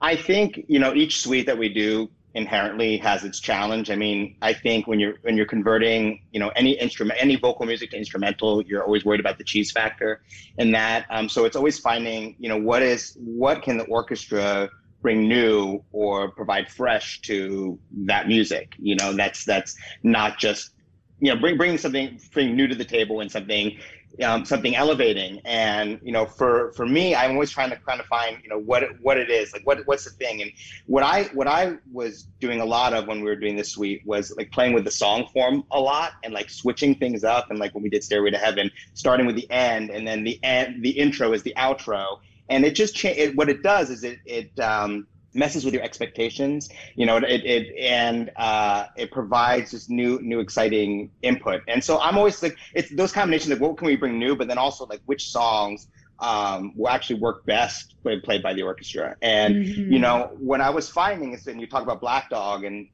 i 0.00 0.14
think 0.16 0.64
you 0.68 0.78
know 0.78 0.94
each 0.94 1.20
suite 1.20 1.46
that 1.46 1.58
we 1.58 1.68
do 1.68 2.08
inherently 2.36 2.98
has 2.98 3.24
its 3.24 3.40
challenge. 3.40 3.90
I 3.90 3.96
mean, 3.96 4.36
I 4.42 4.52
think 4.52 4.86
when 4.86 5.00
you're 5.00 5.14
when 5.22 5.36
you're 5.38 5.46
converting, 5.46 6.20
you 6.32 6.38
know, 6.38 6.50
any 6.50 6.72
instrument, 6.72 7.18
any 7.20 7.36
vocal 7.36 7.64
music 7.64 7.90
to 7.90 7.96
instrumental, 7.96 8.62
you're 8.62 8.84
always 8.84 9.06
worried 9.06 9.20
about 9.20 9.38
the 9.38 9.44
cheese 9.44 9.72
factor, 9.72 10.20
and 10.58 10.74
that. 10.74 11.06
Um, 11.08 11.28
so 11.30 11.46
it's 11.46 11.56
always 11.56 11.78
finding, 11.78 12.36
you 12.38 12.50
know, 12.50 12.58
what 12.58 12.82
is 12.82 13.16
what 13.18 13.62
can 13.62 13.78
the 13.78 13.84
orchestra 13.84 14.70
bring 15.00 15.28
new 15.28 15.82
or 15.92 16.30
provide 16.30 16.70
fresh 16.70 17.20
to 17.22 17.78
that 18.04 18.28
music. 18.28 18.74
You 18.78 18.96
know, 18.96 19.14
that's 19.14 19.44
that's 19.44 19.74
not 20.02 20.38
just 20.38 20.72
you 21.20 21.32
know 21.32 21.40
bring 21.40 21.56
bringing 21.56 21.78
something 21.78 22.20
bring 22.32 22.54
new 22.54 22.66
to 22.66 22.74
the 22.74 22.84
table 22.84 23.20
and 23.20 23.30
something 23.30 23.78
um, 24.22 24.44
something 24.44 24.74
elevating. 24.74 25.40
And 25.44 26.00
you 26.02 26.12
know, 26.12 26.26
for 26.26 26.72
for 26.72 26.86
me, 26.86 27.14
I'm 27.14 27.32
always 27.32 27.50
trying 27.50 27.70
to 27.70 27.76
kind 27.76 28.00
of 28.00 28.06
find 28.06 28.38
you 28.42 28.48
know 28.48 28.58
what 28.58 28.84
what 29.00 29.18
it 29.18 29.30
is, 29.30 29.52
like 29.52 29.66
what 29.66 29.86
what's 29.86 30.04
the 30.04 30.10
thing. 30.10 30.42
And 30.42 30.50
what 30.86 31.02
I 31.02 31.24
what 31.34 31.46
I 31.46 31.76
was 31.92 32.28
doing 32.40 32.60
a 32.60 32.64
lot 32.64 32.94
of 32.94 33.06
when 33.06 33.18
we 33.18 33.24
were 33.24 33.36
doing 33.36 33.56
this 33.56 33.72
suite 33.72 34.02
was 34.04 34.34
like 34.36 34.50
playing 34.50 34.72
with 34.74 34.84
the 34.84 34.90
song 34.90 35.28
form 35.32 35.64
a 35.70 35.80
lot 35.80 36.12
and 36.24 36.32
like 36.32 36.50
switching 36.50 36.94
things 36.94 37.24
up. 37.24 37.50
And 37.50 37.58
like 37.58 37.74
when 37.74 37.82
we 37.82 37.90
did 37.90 38.04
Stairway 38.04 38.30
to 38.30 38.38
Heaven, 38.38 38.70
starting 38.94 39.26
with 39.26 39.36
the 39.36 39.50
end, 39.50 39.90
and 39.90 40.06
then 40.06 40.24
the 40.24 40.38
end, 40.42 40.82
the 40.82 40.90
intro 40.90 41.32
is 41.32 41.42
the 41.42 41.54
outro. 41.56 42.18
And 42.48 42.64
it 42.64 42.74
just 42.74 42.94
cha- 42.94 43.08
it, 43.08 43.36
what 43.36 43.48
it 43.48 43.62
does 43.62 43.90
is 43.90 44.04
it 44.04 44.18
it 44.24 44.58
um, 44.60 45.06
messes 45.36 45.64
with 45.64 45.74
your 45.74 45.82
expectations 45.82 46.68
you 46.94 47.06
know 47.06 47.16
it, 47.16 47.44
it 47.44 47.74
and 47.78 48.30
uh, 48.36 48.86
it 48.96 49.10
provides 49.10 49.70
this 49.70 49.88
new 49.88 50.20
new 50.22 50.40
exciting 50.40 51.10
input 51.22 51.62
and 51.68 51.82
so 51.82 52.00
i'm 52.00 52.16
always 52.16 52.42
like 52.42 52.56
it's 52.74 52.90
those 52.90 53.12
combinations 53.12 53.50
like 53.50 53.60
what 53.60 53.76
can 53.76 53.86
we 53.86 53.96
bring 53.96 54.18
new 54.18 54.34
but 54.34 54.48
then 54.48 54.58
also 54.58 54.86
like 54.86 55.00
which 55.06 55.30
songs 55.30 55.88
um, 56.18 56.72
will 56.76 56.88
actually 56.88 57.20
work 57.20 57.44
best 57.44 57.94
when 58.02 58.20
played 58.22 58.42
by 58.42 58.54
the 58.54 58.62
orchestra 58.62 59.16
and 59.22 59.54
mm-hmm. 59.54 59.92
you 59.92 59.98
know 59.98 60.30
what 60.38 60.60
i 60.60 60.70
was 60.70 60.88
finding 60.88 61.32
is 61.34 61.44
that 61.44 61.58
you 61.58 61.66
talk 61.66 61.82
about 61.82 62.00
black 62.00 62.30
dog 62.30 62.64
and 62.64 62.88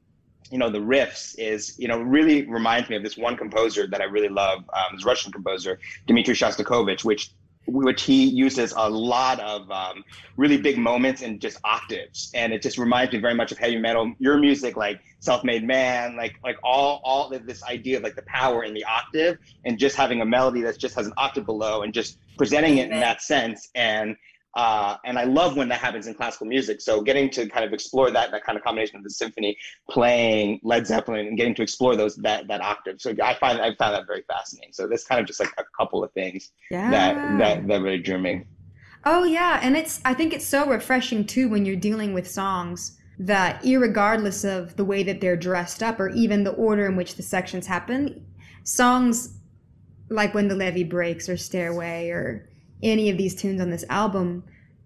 you 0.51 0.57
know 0.57 0.69
the 0.69 0.79
riffs 0.79 1.35
is 1.37 1.79
you 1.79 1.87
know 1.87 1.99
really 1.99 2.45
reminds 2.45 2.89
me 2.89 2.95
of 2.95 3.03
this 3.03 3.17
one 3.17 3.37
composer 3.37 3.87
that 3.87 4.01
i 4.01 4.03
really 4.03 4.29
love 4.29 4.59
um, 4.73 4.95
this 4.95 5.05
russian 5.05 5.31
composer 5.31 5.79
dmitri 6.05 6.33
shostakovich 6.33 7.03
which 7.05 7.31
which 7.65 8.03
he 8.03 8.25
uses 8.25 8.73
a 8.75 8.89
lot 8.89 9.39
of 9.39 9.69
um, 9.71 10.03
really 10.37 10.57
big 10.57 10.77
moments 10.77 11.21
and 11.21 11.39
just 11.39 11.57
octaves. 11.63 12.31
And 12.33 12.53
it 12.53 12.61
just 12.61 12.77
reminds 12.77 13.13
me 13.13 13.19
very 13.19 13.35
much 13.35 13.51
of 13.51 13.57
heavy 13.57 13.77
metal 13.77 14.13
your 14.19 14.37
music 14.37 14.75
like 14.75 14.99
self-made 15.19 15.63
man 15.63 16.17
like 16.17 16.35
like 16.43 16.57
all 16.63 16.99
all 17.03 17.29
this 17.29 17.63
idea 17.63 17.97
of 17.97 18.03
like 18.03 18.15
the 18.15 18.23
power 18.23 18.63
in 18.63 18.73
the 18.73 18.83
octave 18.83 19.37
and 19.65 19.79
just 19.79 19.95
having 19.95 20.21
a 20.21 20.25
melody 20.25 20.61
that 20.61 20.77
just 20.77 20.95
has 20.95 21.07
an 21.07 21.13
octave 21.17 21.45
below 21.45 21.83
and 21.83 21.93
just 21.93 22.17
presenting 22.37 22.77
it 22.77 22.91
in 22.91 22.99
that 22.99 23.21
sense. 23.21 23.69
And 23.75 24.15
uh, 24.55 24.97
and 25.03 25.17
I 25.17 25.23
love 25.23 25.57
when 25.57 25.67
that 25.69 25.79
happens 25.79 26.07
in 26.07 26.13
classical 26.13 26.45
music. 26.45 26.79
So 26.81 27.01
getting 27.01 27.29
to 27.31 27.47
kind 27.47 27.65
of 27.65 27.73
explore 27.73 28.11
that 28.11 28.31
that 28.31 28.43
kind 28.43 28.57
of 28.57 28.63
combination 28.63 28.97
of 28.97 29.03
the 29.03 29.09
symphony, 29.09 29.57
playing 29.89 30.59
Led 30.63 30.85
Zeppelin, 30.85 31.27
and 31.27 31.37
getting 31.37 31.55
to 31.55 31.63
explore 31.63 31.95
those 31.95 32.15
that 32.17 32.47
that 32.47 32.61
octave. 32.61 33.01
So 33.01 33.13
I 33.23 33.33
find 33.35 33.59
I 33.59 33.73
found 33.75 33.95
that 33.95 34.05
very 34.05 34.23
fascinating. 34.27 34.73
So 34.73 34.87
this 34.87 35.03
kind 35.03 35.19
of 35.19 35.27
just 35.27 35.39
like 35.39 35.53
a 35.57 35.63
couple 35.77 36.03
of 36.03 36.11
things 36.13 36.51
yeah. 36.69 36.91
that 36.91 37.37
that 37.39 37.67
that 37.67 37.81
really 37.81 37.99
drew 37.99 38.19
me. 38.19 38.43
Oh 39.05 39.23
yeah, 39.23 39.59
and 39.61 39.75
it's 39.75 39.99
I 40.05 40.13
think 40.13 40.33
it's 40.33 40.45
so 40.45 40.67
refreshing 40.67 41.25
too 41.25 41.49
when 41.49 41.65
you're 41.65 41.75
dealing 41.75 42.13
with 42.13 42.29
songs 42.29 42.99
that, 43.19 43.63
regardless 43.63 44.43
of 44.43 44.75
the 44.75 44.85
way 44.85 45.03
that 45.03 45.21
they're 45.21 45.35
dressed 45.35 45.83
up 45.83 45.99
or 45.99 46.09
even 46.09 46.43
the 46.43 46.51
order 46.51 46.85
in 46.85 46.95
which 46.95 47.15
the 47.15 47.23
sections 47.23 47.67
happen, 47.67 48.25
songs 48.63 49.39
like 50.09 50.33
when 50.33 50.47
the 50.47 50.55
levee 50.55 50.83
breaks 50.83 51.27
or 51.27 51.37
Stairway 51.37 52.09
or 52.09 52.47
any 52.83 53.09
of 53.09 53.17
these 53.17 53.35
tunes 53.35 53.61
on 53.61 53.69
this 53.69 53.85
album, 53.89 54.43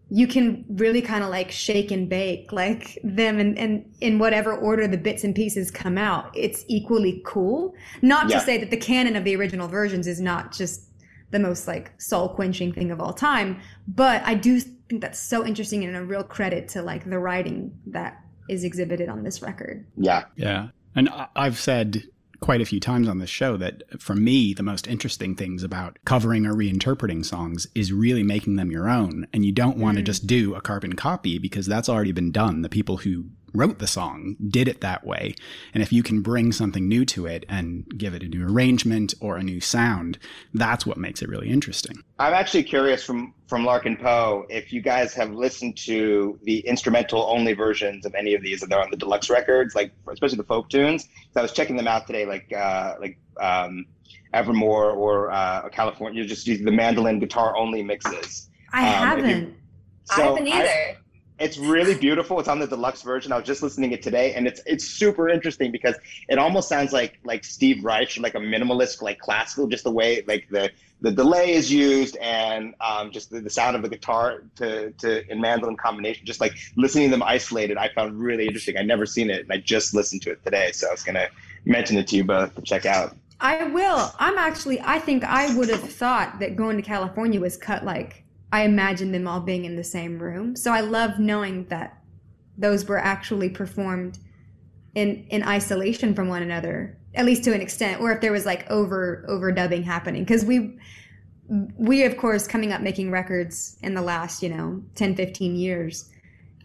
you 0.10 0.28
can 0.28 0.64
really 0.70 1.02
kind 1.02 1.24
of 1.24 1.30
like 1.30 1.52
shake 1.52 1.92
and 1.92 2.08
bake 2.08 2.52
like 2.54 2.98
them 3.04 3.40
and, 3.40 3.58
and 3.58 3.94
in 4.00 4.20
whatever 4.20 4.56
order 4.56 4.88
the 4.88 4.98
bits 4.98 5.26
and 5.26 5.36
pieces 5.36 5.70
come 5.70 5.98
out 5.98 6.32
it's 6.34 6.64
equally 6.68 7.22
cool. 7.26 7.76
Not 8.02 8.30
yeah. 8.30 8.40
to 8.40 8.46
say 8.46 8.58
that 8.58 8.72
the 8.72 8.78
canon 8.78 9.16
of 9.16 9.26
the 9.26 9.36
original 9.36 9.68
versions 9.68 10.08
is 10.08 10.22
not 10.22 10.54
just 10.54 10.84
the 11.32 11.40
most 11.40 11.68
like 11.68 11.92
soul 12.00 12.30
quenching 12.30 12.72
thing 12.72 12.90
of 12.90 13.02
all 13.02 13.12
time 13.12 13.60
but 13.86 14.22
i 14.24 14.34
do 14.34 14.62
think 14.62 15.02
that's 15.02 15.20
so 15.20 15.46
interesting 15.46 15.84
and 15.84 15.96
a 15.96 16.02
real 16.02 16.24
credit 16.24 16.70
to 16.70 16.82
like 16.82 17.10
the 17.10 17.20
writing 17.20 17.78
that 17.86 18.24
is 18.50 18.64
exhibited 18.64 19.10
on 19.10 19.24
this 19.24 19.42
record. 19.42 19.86
Yeah. 19.98 20.26
Yeah. 20.36 20.70
And 20.96 21.10
i've 21.36 21.60
said 21.60 22.04
quite 22.40 22.62
a 22.62 22.66
few 22.66 22.80
times 22.80 23.08
on 23.08 23.20
this 23.20 23.30
show 23.30 23.58
that 23.58 23.84
for 24.00 24.16
me, 24.16 24.54
the 24.54 24.64
most 24.64 24.88
interesting 24.88 25.36
things 25.36 25.64
about 25.64 25.98
covering 26.06 26.46
or 26.46 26.54
reinterpreting 26.54 27.26
songs 27.26 27.68
is 27.74 27.92
really 27.92 28.24
making 28.24 28.56
them 28.56 28.72
your 28.72 28.90
own. 28.90 29.28
And 29.34 29.46
you 29.46 29.52
don't 29.52 29.78
want 29.78 29.98
to 29.98 30.04
mm. 30.04 30.08
just 30.08 30.28
do 30.28 30.56
a 30.56 30.62
carbon 30.62 30.94
copy 30.94 31.40
because 31.40 31.66
that's 31.66 31.90
already 31.90 32.12
been 32.12 32.32
done. 32.32 32.62
The 32.62 32.70
people 32.70 32.98
who 32.98 33.26
wrote 33.54 33.80
the 33.80 33.88
song 33.88 34.36
did 34.50 34.68
it 34.68 34.82
that 34.82 35.06
way. 35.06 35.34
And 35.74 35.82
if 35.82 35.92
you 35.92 36.04
can 36.04 36.22
bring 36.22 36.52
something 36.52 36.88
new 36.88 37.06
to 37.06 37.26
it 37.26 37.46
and 37.48 37.86
give 37.98 38.14
it 38.14 38.24
a 38.24 38.28
new 38.28 38.48
arrangement 38.48 39.14
or 39.20 39.38
a 39.38 39.44
new 39.44 39.60
sound, 39.60 40.18
that's 40.54 40.86
what 40.86 40.98
makes 40.98 41.22
it 41.22 41.30
really 41.30 41.50
interesting. 41.50 42.04
I'm 42.20 42.34
actually 42.34 42.64
curious 42.64 43.04
from 43.04 43.34
from 43.48 43.64
Larkin 43.64 43.96
Poe 43.96 44.46
if 44.50 44.74
you 44.74 44.82
guys 44.82 45.14
have 45.14 45.32
listened 45.32 45.78
to 45.78 46.38
the 46.44 46.60
instrumental 46.60 47.24
only 47.30 47.54
versions 47.54 48.06
of 48.06 48.14
any 48.14 48.34
of 48.34 48.42
these 48.42 48.60
that 48.60 48.74
are 48.74 48.82
on 48.82 48.92
the 48.92 48.98
deluxe 48.98 49.30
records, 49.30 49.74
like 49.74 49.94
especially 50.12 50.38
the 50.38 50.44
folk 50.44 50.70
tunes. 50.70 51.08
So 51.34 51.40
I 51.40 51.42
was 51.42 51.54
checking 51.54 51.78
them 51.78 51.88
out 51.88 52.08
today, 52.08 52.26
like 52.26 52.52
uh, 52.52 52.96
like 53.00 53.18
um, 53.40 53.86
Evermore 54.34 54.92
or 54.92 55.32
uh, 55.32 55.70
California, 55.70 56.20
you're 56.20 56.28
just 56.28 56.46
the 56.46 56.72
mandolin 56.72 57.20
guitar 57.20 57.56
only 57.56 57.84
mixes. 57.84 58.50
I 58.74 58.88
um, 58.88 59.08
haven't. 59.08 59.30
You, 59.30 59.54
so 60.04 60.22
I 60.22 60.26
haven't 60.26 60.48
either. 60.48 60.68
I, 60.68 60.98
it's 61.40 61.58
really 61.58 61.96
beautiful. 61.96 62.40
It's 62.40 62.50
on 62.50 62.60
the 62.60 62.68
deluxe 62.68 63.04
version. 63.04 63.32
I 63.32 63.38
was 63.38 63.46
just 63.46 63.62
listening 63.62 63.92
to 63.92 63.98
it 63.98 64.02
today, 64.02 64.34
and 64.34 64.48
it's 64.48 64.62
it's 64.66 64.86
super 64.86 65.30
interesting 65.30 65.72
because 65.72 65.96
it 66.28 66.40
almost 66.40 66.68
sounds 66.68 66.92
like 66.92 67.20
like 67.24 67.44
Steve 67.44 67.84
Reich, 67.84 68.18
like 68.18 68.36
a 68.36 68.40
minimalist, 68.40 69.02
like 69.02 69.20
classical, 69.20 69.68
just 69.68 69.84
the 69.84 69.92
way 69.92 70.24
like 70.28 70.48
the 70.50 70.72
the 71.02 71.12
delay 71.12 71.54
is 71.54 71.72
used 71.72 72.18
and 72.18 72.74
um, 72.82 73.12
just 73.12 73.30
the, 73.30 73.40
the 73.40 73.52
sound 73.52 73.76
of 73.76 73.84
the 73.84 73.90
guitar 73.90 74.44
to 74.56 74.92
to 74.92 75.32
in 75.32 75.40
mandolin 75.40 75.78
combination. 75.78 76.26
Just 76.26 76.42
like 76.42 76.56
listening 76.76 77.06
to 77.06 77.12
them 77.12 77.24
isolated, 77.24 77.78
I 77.78 77.90
found 77.90 78.20
really 78.20 78.46
interesting. 78.46 78.78
I'd 78.78 78.88
never 78.88 79.06
seen 79.06 79.30
it, 79.30 79.42
and 79.42 79.52
I 79.52 79.58
just 79.58 79.94
listened 79.94 80.24
to 80.24 80.32
it 80.32 80.44
today, 80.44 80.72
so 80.72 80.88
I 80.88 80.92
was 80.92 81.04
gonna 81.04 81.28
mention 81.66 81.98
it 81.98 82.08
to 82.08 82.16
you 82.16 82.24
both 82.24 82.56
to 82.56 82.62
check 82.62 82.86
out. 82.86 83.16
I 83.40 83.66
will. 83.66 84.12
I'm 84.18 84.40
actually. 84.40 84.82
I 84.82 84.98
think 84.98 85.24
I 85.24 85.56
would 85.56 85.70
have 85.70 85.82
thought 85.82 86.40
that 86.40 86.56
going 86.56 86.78
to 86.78 86.84
California 86.84 87.40
was 87.40 87.58
cut 87.58 87.86
like 87.86 88.24
I 88.52 88.64
imagine 88.64 89.12
them 89.12 89.28
all 89.28 89.42
being 89.42 89.66
in 89.66 89.76
the 89.76 89.84
same 89.84 90.20
room. 90.20 90.56
So 90.56 90.72
I 90.72 90.82
love 90.82 91.20
knowing 91.20 91.66
that 91.66 92.02
those 92.58 92.86
were 92.86 92.98
actually 92.98 93.50
performed 93.50 94.20
in 94.96 95.26
in 95.30 95.44
isolation 95.44 96.16
from 96.16 96.28
one 96.28 96.42
another, 96.42 96.98
at 97.14 97.26
least 97.26 97.44
to 97.44 97.54
an 97.54 97.62
extent, 97.62 98.02
or 98.02 98.12
if 98.12 98.22
there 98.22 98.32
was 98.32 98.46
like 98.46 98.70
over 98.70 99.26
overdubbing 99.30 99.84
happening. 99.84 100.24
Because 100.24 100.46
we 100.46 100.78
we 101.78 102.04
of 102.04 102.18
course 102.18 102.48
coming 102.48 102.72
up 102.72 102.82
making 102.82 103.12
records 103.12 103.78
in 103.82 103.94
the 103.94 104.02
last, 104.02 104.42
you 104.42 104.50
know, 104.50 104.82
10, 104.96 105.16
15 105.16 105.56
years. 105.56 106.10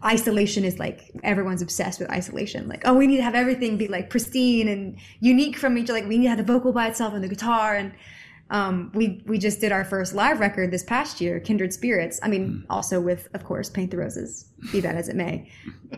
Isolation 0.03 0.65
is 0.65 0.79
like 0.79 1.11
everyone's 1.23 1.61
obsessed 1.61 1.99
with 1.99 2.09
isolation. 2.09 2.67
Like, 2.67 2.81
oh, 2.85 2.93
we 2.93 3.07
need 3.07 3.17
to 3.17 3.23
have 3.23 3.35
everything 3.35 3.77
be 3.77 3.87
like 3.87 4.09
pristine 4.09 4.67
and 4.67 4.97
unique 5.21 5.57
from 5.57 5.77
each 5.77 5.89
other. 5.89 5.99
Like, 5.99 6.09
we 6.09 6.17
need 6.17 6.25
to 6.25 6.29
have 6.29 6.37
the 6.37 6.43
vocal 6.43 6.73
by 6.73 6.87
itself 6.87 7.13
and 7.13 7.23
the 7.23 7.29
guitar 7.29 7.75
and 7.75 7.93
um, 8.49 8.91
we 8.93 9.23
we 9.25 9.39
just 9.39 9.61
did 9.61 9.71
our 9.71 9.83
first 9.83 10.13
live 10.13 10.39
record 10.39 10.69
this 10.69 10.83
past 10.83 11.21
year, 11.21 11.39
Kindred 11.39 11.73
Spirits. 11.73 12.19
I 12.21 12.27
mean, 12.27 12.49
mm. 12.49 12.65
also 12.69 12.99
with 12.99 13.27
of 13.33 13.43
course 13.43 13.69
Paint 13.69 13.91
the 13.91 13.97
Roses, 13.97 14.45
be 14.71 14.79
that 14.81 14.95
as 14.95 15.09
it 15.09 15.15
may. 15.15 15.49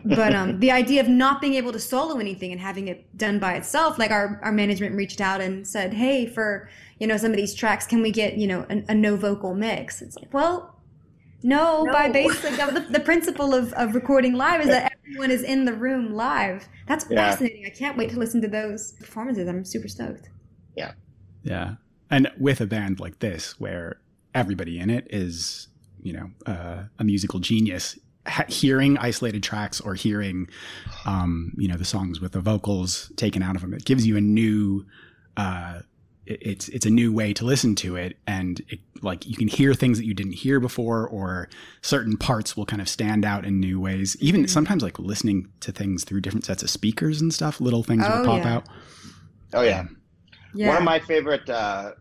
But 0.04 0.34
um, 0.34 0.60
the 0.60 0.70
idea 0.70 1.00
of 1.00 1.08
not 1.08 1.40
being 1.40 1.54
able 1.54 1.72
to 1.72 1.78
solo 1.78 2.18
anything 2.18 2.52
and 2.52 2.60
having 2.60 2.88
it 2.88 3.16
done 3.16 3.38
by 3.38 3.54
itself, 3.54 3.98
like 3.98 4.10
our 4.10 4.40
our 4.42 4.52
management 4.52 4.94
reached 4.94 5.20
out 5.20 5.40
and 5.40 5.66
said, 5.66 5.92
hey, 5.92 6.26
for 6.26 6.68
you 6.98 7.06
know 7.06 7.16
some 7.16 7.30
of 7.30 7.36
these 7.36 7.54
tracks, 7.54 7.86
can 7.86 8.00
we 8.00 8.10
get 8.10 8.38
you 8.38 8.46
know 8.46 8.64
a, 8.70 8.84
a 8.88 8.94
no 8.94 9.16
vocal 9.16 9.54
mix? 9.54 10.00
It's 10.02 10.16
like, 10.16 10.32
well. 10.32 10.72
No, 11.42 11.84
no. 11.84 11.92
by 11.92 12.08
basic 12.08 12.56
the, 12.56 12.86
the 12.90 12.98
principle 12.98 13.54
of, 13.54 13.72
of 13.74 13.94
recording 13.94 14.32
live 14.32 14.62
is 14.62 14.66
that 14.68 14.90
everyone 15.06 15.30
is 15.30 15.42
in 15.44 15.64
the 15.64 15.74
room 15.74 16.14
live. 16.14 16.66
That's 16.88 17.06
yeah. 17.08 17.30
fascinating. 17.30 17.64
I 17.66 17.68
can't 17.68 17.96
wait 17.96 18.10
to 18.10 18.18
listen 18.18 18.40
to 18.40 18.48
those 18.48 18.92
performances. 18.92 19.46
I'm 19.46 19.64
super 19.64 19.86
stoked. 19.86 20.30
Yeah. 20.74 20.92
Yeah 21.44 21.74
and 22.10 22.30
with 22.38 22.60
a 22.60 22.66
band 22.66 23.00
like 23.00 23.18
this 23.18 23.58
where 23.60 24.00
everybody 24.34 24.78
in 24.78 24.90
it 24.90 25.06
is 25.10 25.68
you 26.02 26.12
know 26.12 26.30
uh, 26.46 26.84
a 26.98 27.04
musical 27.04 27.40
genius 27.40 27.98
hearing 28.48 28.98
isolated 28.98 29.42
tracks 29.42 29.80
or 29.80 29.94
hearing 29.94 30.48
um, 31.04 31.52
you 31.56 31.68
know 31.68 31.76
the 31.76 31.84
songs 31.84 32.20
with 32.20 32.32
the 32.32 32.40
vocals 32.40 33.12
taken 33.16 33.42
out 33.42 33.56
of 33.56 33.62
them 33.62 33.72
it 33.72 33.84
gives 33.84 34.06
you 34.06 34.16
a 34.16 34.20
new 34.20 34.84
uh, 35.36 35.80
it's 36.26 36.68
it's 36.70 36.86
a 36.86 36.90
new 36.90 37.12
way 37.12 37.32
to 37.32 37.44
listen 37.44 37.76
to 37.76 37.94
it 37.94 38.16
and 38.26 38.60
it, 38.68 38.80
like 39.00 39.26
you 39.26 39.36
can 39.36 39.46
hear 39.46 39.74
things 39.74 39.96
that 39.96 40.04
you 40.04 40.14
didn't 40.14 40.32
hear 40.32 40.58
before 40.58 41.06
or 41.08 41.48
certain 41.82 42.16
parts 42.16 42.56
will 42.56 42.66
kind 42.66 42.82
of 42.82 42.88
stand 42.88 43.24
out 43.24 43.44
in 43.44 43.60
new 43.60 43.80
ways 43.80 44.16
even 44.20 44.42
mm-hmm. 44.42 44.48
sometimes 44.48 44.82
like 44.82 44.98
listening 44.98 45.48
to 45.60 45.70
things 45.70 46.02
through 46.02 46.20
different 46.20 46.44
sets 46.44 46.62
of 46.64 46.70
speakers 46.70 47.20
and 47.20 47.32
stuff 47.32 47.60
little 47.60 47.84
things 47.84 48.02
oh, 48.06 48.18
will 48.18 48.26
pop 48.26 48.44
yeah. 48.44 48.54
out 48.54 48.64
oh 49.54 49.62
yeah. 49.62 49.84
Yeah 50.56 50.68
one 50.68 50.76
of 50.78 50.82
my 50.84 50.98
favorite 50.98 51.48
uh 51.48 51.92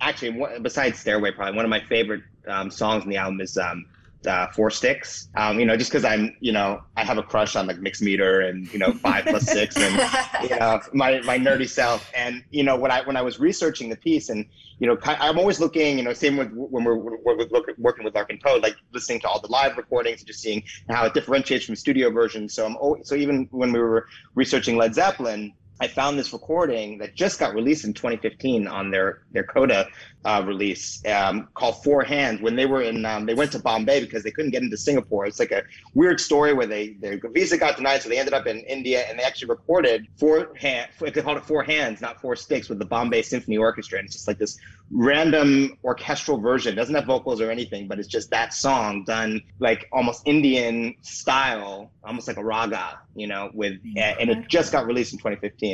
actually 0.00 0.40
besides 0.62 0.98
stairway 0.98 1.30
probably 1.32 1.56
one 1.56 1.64
of 1.64 1.70
my 1.70 1.80
favorite 1.80 2.22
um, 2.48 2.70
songs 2.70 3.04
in 3.04 3.10
the 3.10 3.16
album 3.16 3.40
is 3.40 3.56
um 3.58 3.86
uh, 4.26 4.48
four 4.48 4.70
sticks. 4.70 5.28
Um, 5.36 5.60
you 5.60 5.66
know, 5.66 5.76
just 5.76 5.90
because 5.90 6.04
I'm, 6.04 6.36
you 6.40 6.52
know, 6.52 6.82
I 6.96 7.04
have 7.04 7.18
a 7.18 7.22
crush 7.22 7.56
on 7.56 7.66
like 7.66 7.78
mixed 7.78 8.02
meter 8.02 8.40
and 8.40 8.72
you 8.72 8.78
know 8.78 8.92
five 8.92 9.24
plus 9.24 9.44
six 9.50 9.76
and 9.76 9.94
you 10.42 10.56
know 10.56 10.80
my 10.92 11.20
my 11.22 11.38
nerdy 11.38 11.68
self. 11.68 12.10
And 12.14 12.44
you 12.50 12.64
know 12.64 12.76
when 12.76 12.90
I 12.90 13.02
when 13.02 13.16
I 13.16 13.22
was 13.22 13.38
researching 13.38 13.88
the 13.88 13.96
piece 13.96 14.28
and 14.28 14.44
you 14.78 14.86
know 14.86 14.98
I'm 15.04 15.38
always 15.38 15.60
looking, 15.60 15.98
you 15.98 16.04
know, 16.04 16.12
same 16.12 16.36
with 16.36 16.50
when 16.52 16.84
we're, 16.84 16.96
we're, 16.96 17.18
we're 17.24 17.46
working 17.78 18.04
with 18.04 18.14
Larkin 18.14 18.38
Poe, 18.44 18.56
like 18.56 18.76
listening 18.92 19.20
to 19.20 19.28
all 19.28 19.40
the 19.40 19.48
live 19.48 19.76
recordings 19.76 20.20
and 20.20 20.26
just 20.26 20.40
seeing 20.40 20.62
how 20.88 21.06
it 21.06 21.14
differentiates 21.14 21.64
from 21.64 21.76
studio 21.76 22.10
versions. 22.10 22.54
So 22.54 22.66
I'm 22.66 22.76
always, 22.76 23.08
so 23.08 23.14
even 23.14 23.48
when 23.50 23.72
we 23.72 23.78
were 23.78 24.06
researching 24.34 24.76
Led 24.76 24.94
Zeppelin. 24.94 25.52
I 25.80 25.88
found 25.88 26.18
this 26.18 26.32
recording 26.32 26.98
that 26.98 27.14
just 27.14 27.38
got 27.38 27.54
released 27.54 27.84
in 27.84 27.92
2015 27.92 28.66
on 28.66 28.90
their 28.90 29.22
their 29.32 29.44
Coda 29.44 29.86
uh, 30.24 30.42
release 30.46 31.02
um, 31.06 31.48
called 31.54 31.82
Four 31.84 32.02
Hands 32.02 32.40
when 32.40 32.56
they 32.56 32.66
were 32.66 32.82
in 32.82 33.04
um, 33.04 33.26
they 33.26 33.34
went 33.34 33.52
to 33.52 33.58
Bombay 33.58 34.00
because 34.00 34.22
they 34.24 34.30
couldn't 34.30 34.50
get 34.50 34.62
into 34.62 34.76
Singapore. 34.76 35.26
It's 35.26 35.38
like 35.38 35.52
a 35.52 35.62
weird 35.94 36.20
story 36.20 36.52
where 36.52 36.66
they 36.66 36.94
their 37.00 37.20
visa 37.32 37.58
got 37.58 37.76
denied, 37.76 38.02
so 38.02 38.08
they 38.08 38.18
ended 38.18 38.34
up 38.34 38.46
in 38.46 38.60
India 38.60 39.04
and 39.08 39.18
they 39.18 39.22
actually 39.22 39.48
recorded 39.48 40.06
four 40.16 40.54
hand 40.56 40.90
they 41.00 41.22
called 41.22 41.36
it 41.36 41.44
Four 41.44 41.62
Hands, 41.62 42.00
not 42.00 42.20
Four 42.20 42.36
Sticks, 42.36 42.68
with 42.68 42.78
the 42.78 42.84
Bombay 42.84 43.22
Symphony 43.22 43.58
Orchestra, 43.58 43.98
and 43.98 44.06
it's 44.06 44.14
just 44.14 44.28
like 44.28 44.38
this 44.38 44.58
random 44.90 45.76
orchestral 45.84 46.38
version. 46.38 46.72
It 46.72 46.76
doesn't 46.76 46.94
have 46.94 47.06
vocals 47.06 47.40
or 47.40 47.50
anything, 47.50 47.88
but 47.88 47.98
it's 47.98 48.08
just 48.08 48.30
that 48.30 48.54
song 48.54 49.04
done 49.04 49.42
like 49.58 49.88
almost 49.92 50.22
Indian 50.26 50.94
style, 51.02 51.90
almost 52.04 52.28
like 52.28 52.36
a 52.36 52.44
raga, 52.44 53.00
you 53.14 53.26
know, 53.26 53.50
with 53.52 53.74
and 53.96 54.30
it 54.30 54.48
just 54.48 54.72
got 54.72 54.86
released 54.86 55.12
in 55.12 55.18
2015. 55.18 55.65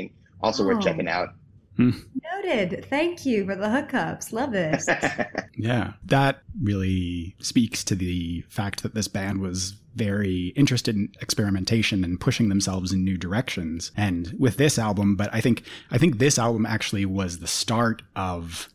Also 0.42 0.64
oh. 0.64 0.66
worth 0.68 0.82
checking 0.82 1.08
out. 1.08 1.30
Hmm. 1.76 1.90
Noted. 2.34 2.86
Thank 2.90 3.24
you 3.24 3.46
for 3.46 3.56
the 3.56 3.66
hookups. 3.66 4.32
Love 4.32 4.52
this. 4.52 4.86
yeah, 5.56 5.94
that 6.04 6.42
really 6.62 7.34
speaks 7.38 7.82
to 7.84 7.94
the 7.94 8.44
fact 8.48 8.82
that 8.82 8.94
this 8.94 9.08
band 9.08 9.40
was 9.40 9.74
very 9.94 10.48
interested 10.48 10.96
in 10.96 11.12
experimentation 11.20 12.04
and 12.04 12.20
pushing 12.20 12.48
themselves 12.48 12.92
in 12.92 13.04
new 13.04 13.16
directions. 13.16 13.90
And 13.96 14.34
with 14.38 14.58
this 14.58 14.78
album, 14.78 15.16
but 15.16 15.30
I 15.32 15.40
think 15.40 15.62
I 15.90 15.98
think 15.98 16.18
this 16.18 16.38
album 16.38 16.66
actually 16.66 17.06
was 17.06 17.38
the 17.38 17.46
start 17.46 18.02
of 18.16 18.68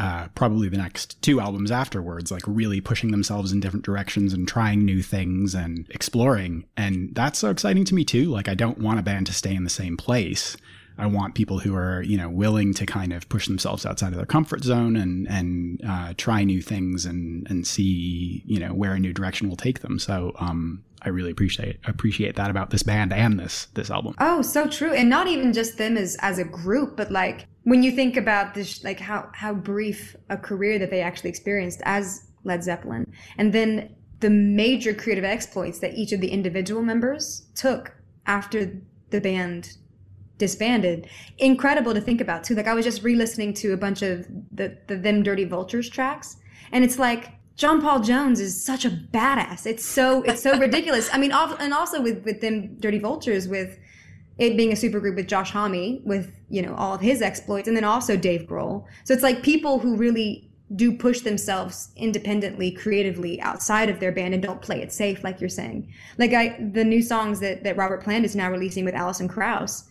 uh, 0.00 0.28
probably 0.34 0.66
the 0.70 0.78
next 0.78 1.20
two 1.20 1.40
albums 1.40 1.70
afterwards, 1.70 2.32
like 2.32 2.42
really 2.46 2.80
pushing 2.80 3.10
themselves 3.10 3.52
in 3.52 3.60
different 3.60 3.84
directions 3.84 4.32
and 4.32 4.48
trying 4.48 4.82
new 4.82 5.02
things 5.02 5.54
and 5.54 5.86
exploring. 5.90 6.64
And 6.74 7.14
that's 7.14 7.38
so 7.38 7.50
exciting 7.50 7.84
to 7.84 7.94
me 7.94 8.02
too. 8.02 8.24
Like 8.30 8.48
I 8.48 8.54
don't 8.54 8.78
want 8.78 8.98
a 8.98 9.02
band 9.02 9.26
to 9.26 9.34
stay 9.34 9.54
in 9.54 9.62
the 9.62 9.68
same 9.68 9.98
place. 9.98 10.56
I 11.00 11.06
want 11.06 11.34
people 11.34 11.58
who 11.58 11.74
are, 11.74 12.02
you 12.02 12.16
know, 12.16 12.28
willing 12.28 12.74
to 12.74 12.84
kind 12.84 13.12
of 13.12 13.28
push 13.28 13.46
themselves 13.48 13.86
outside 13.86 14.12
of 14.12 14.16
their 14.16 14.26
comfort 14.26 14.62
zone 14.62 14.96
and 14.96 15.26
and 15.28 15.80
uh, 15.88 16.12
try 16.16 16.44
new 16.44 16.60
things 16.60 17.06
and 17.06 17.46
and 17.50 17.66
see, 17.66 18.42
you 18.44 18.60
know, 18.60 18.74
where 18.74 18.92
a 18.92 18.98
new 18.98 19.12
direction 19.12 19.48
will 19.48 19.56
take 19.56 19.80
them. 19.80 19.98
So, 19.98 20.32
um, 20.38 20.84
I 21.02 21.08
really 21.08 21.30
appreciate 21.30 21.78
appreciate 21.86 22.36
that 22.36 22.50
about 22.50 22.70
this 22.70 22.82
band 22.82 23.12
and 23.12 23.40
this 23.40 23.66
this 23.74 23.90
album. 23.90 24.14
Oh, 24.18 24.42
so 24.42 24.68
true, 24.68 24.92
and 24.92 25.08
not 25.08 25.26
even 25.26 25.52
just 25.52 25.78
them 25.78 25.96
as 25.96 26.16
as 26.20 26.38
a 26.38 26.44
group, 26.44 26.96
but 26.96 27.10
like 27.10 27.46
when 27.64 27.82
you 27.82 27.92
think 27.92 28.16
about 28.16 28.54
this, 28.54 28.84
like 28.84 29.00
how 29.00 29.30
how 29.32 29.54
brief 29.54 30.14
a 30.28 30.36
career 30.36 30.78
that 30.78 30.90
they 30.90 31.00
actually 31.00 31.30
experienced 31.30 31.80
as 31.84 32.26
Led 32.44 32.62
Zeppelin, 32.62 33.10
and 33.38 33.52
then 33.52 33.94
the 34.20 34.30
major 34.30 34.92
creative 34.92 35.24
exploits 35.24 35.78
that 35.78 35.94
each 35.94 36.12
of 36.12 36.20
the 36.20 36.28
individual 36.28 36.82
members 36.82 37.46
took 37.54 37.96
after 38.26 38.80
the 39.08 39.20
band 39.20 39.78
disbanded. 40.40 41.06
Incredible 41.38 41.94
to 41.94 42.00
think 42.00 42.20
about 42.20 42.42
too. 42.42 42.56
Like 42.56 42.66
I 42.66 42.74
was 42.74 42.84
just 42.84 43.04
re-listening 43.04 43.54
to 43.54 43.72
a 43.72 43.76
bunch 43.76 44.02
of 44.02 44.26
the, 44.50 44.76
the 44.88 44.96
Them 44.96 45.22
Dirty 45.22 45.44
Vultures 45.44 45.88
tracks, 45.88 46.36
and 46.72 46.82
it's 46.82 46.98
like 46.98 47.30
John 47.54 47.80
Paul 47.80 48.00
Jones 48.00 48.40
is 48.40 48.64
such 48.64 48.84
a 48.84 48.90
badass. 48.90 49.66
It's 49.66 49.84
so 49.84 50.22
it's 50.22 50.42
so 50.42 50.58
ridiculous. 50.58 51.08
I 51.12 51.18
mean, 51.18 51.30
and 51.30 51.72
also 51.72 52.00
with 52.00 52.24
with 52.24 52.40
them 52.40 52.76
Dirty 52.80 52.98
Vultures 52.98 53.46
with 53.46 53.78
it 54.38 54.56
being 54.56 54.72
a 54.72 54.74
supergroup 54.74 55.14
with 55.14 55.28
Josh 55.28 55.52
Homme 55.52 56.02
with 56.04 56.32
you 56.48 56.62
know 56.62 56.74
all 56.74 56.94
of 56.94 57.00
his 57.00 57.22
exploits, 57.22 57.68
and 57.68 57.76
then 57.76 57.84
also 57.84 58.16
Dave 58.16 58.48
Grohl. 58.48 58.84
So 59.04 59.14
it's 59.14 59.22
like 59.22 59.42
people 59.42 59.78
who 59.78 59.96
really 59.96 60.50
do 60.76 60.96
push 60.96 61.20
themselves 61.20 61.90
independently 61.96 62.70
creatively 62.70 63.40
outside 63.40 63.90
of 63.90 63.98
their 63.98 64.12
band 64.12 64.34
and 64.34 64.42
don't 64.42 64.62
play 64.62 64.80
it 64.80 64.92
safe 64.92 65.24
like 65.24 65.40
you're 65.40 65.48
saying 65.48 65.92
like 66.16 66.32
i 66.32 66.56
the 66.72 66.84
new 66.84 67.02
songs 67.02 67.40
that 67.40 67.64
that 67.64 67.76
robert 67.76 68.04
plant 68.04 68.24
is 68.24 68.36
now 68.36 68.48
releasing 68.48 68.84
with 68.84 68.94
alison 68.94 69.26
krauss 69.26 69.89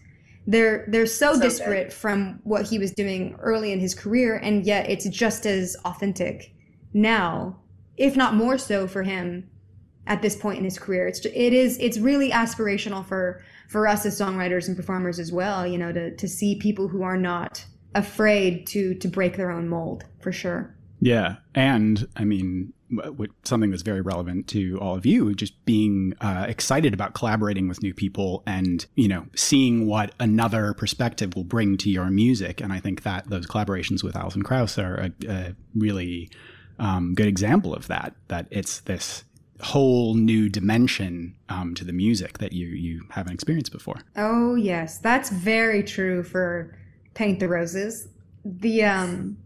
they're 0.49 0.85
they're 0.87 1.05
so, 1.05 1.35
so 1.35 1.39
disparate 1.39 1.89
good. 1.89 1.93
from 1.93 2.39
what 2.43 2.65
he 2.65 2.79
was 2.79 2.91
doing 2.91 3.35
early 3.39 3.71
in 3.71 3.79
his 3.79 3.93
career 3.93 4.35
and 4.37 4.65
yet 4.65 4.89
it's 4.89 5.07
just 5.09 5.45
as 5.45 5.77
authentic 5.85 6.53
now 6.91 7.55
if 7.97 8.15
not 8.15 8.33
more 8.33 8.57
so 8.57 8.87
for 8.87 9.03
him 9.03 9.47
at 10.07 10.23
this 10.23 10.35
point 10.35 10.57
in 10.57 10.63
his 10.63 10.79
career 10.79 11.07
it's 11.07 11.23
it 11.23 11.53
is 11.53 11.77
it's 11.77 11.99
really 11.99 12.31
aspirational 12.31 13.05
for 13.05 13.43
for 13.69 13.87
us 13.87 14.07
as 14.07 14.19
songwriters 14.19 14.67
and 14.67 14.75
performers 14.75 15.19
as 15.19 15.31
well 15.31 15.67
you 15.67 15.77
know 15.77 15.91
to 15.91 16.15
to 16.15 16.27
see 16.27 16.55
people 16.55 16.87
who 16.87 17.03
are 17.03 17.17
not 17.17 17.63
afraid 17.93 18.65
to 18.65 18.95
to 18.95 19.07
break 19.07 19.37
their 19.37 19.51
own 19.51 19.69
mold 19.69 20.03
for 20.19 20.31
sure 20.31 20.75
yeah 20.99 21.35
and 21.53 22.07
i 22.15 22.23
mean 22.23 22.73
something 23.43 23.69
that's 23.69 23.83
very 23.83 24.01
relevant 24.01 24.47
to 24.47 24.77
all 24.79 24.95
of 24.95 25.05
you, 25.05 25.33
just 25.35 25.63
being 25.65 26.13
uh, 26.21 26.45
excited 26.47 26.93
about 26.93 27.13
collaborating 27.13 27.67
with 27.67 27.83
new 27.83 27.93
people 27.93 28.43
and 28.45 28.85
you 28.95 29.07
know 29.07 29.25
seeing 29.35 29.87
what 29.87 30.13
another 30.19 30.73
perspective 30.73 31.35
will 31.35 31.43
bring 31.43 31.77
to 31.77 31.89
your 31.89 32.09
music. 32.09 32.61
And 32.61 32.73
I 32.73 32.79
think 32.79 33.03
that 33.03 33.29
those 33.29 33.45
collaborations 33.45 34.03
with 34.03 34.15
Alison 34.15 34.43
Krauss 34.43 34.77
are 34.77 34.95
a, 34.95 35.11
a 35.27 35.55
really 35.75 36.29
um, 36.79 37.13
good 37.13 37.27
example 37.27 37.73
of 37.73 37.87
that. 37.87 38.15
That 38.27 38.47
it's 38.49 38.81
this 38.81 39.23
whole 39.61 40.15
new 40.15 40.47
dimension 40.47 41.35
um, 41.49 41.75
to 41.75 41.83
the 41.83 41.93
music 41.93 42.37
that 42.37 42.53
you 42.53 42.67
you 42.67 43.05
haven't 43.09 43.33
experienced 43.33 43.71
before. 43.71 44.01
Oh 44.15 44.55
yes, 44.55 44.97
that's 44.99 45.29
very 45.29 45.83
true 45.83 46.23
for 46.23 46.75
Paint 47.13 47.39
the 47.39 47.47
Roses. 47.47 48.07
The 48.45 48.83
um 48.83 49.37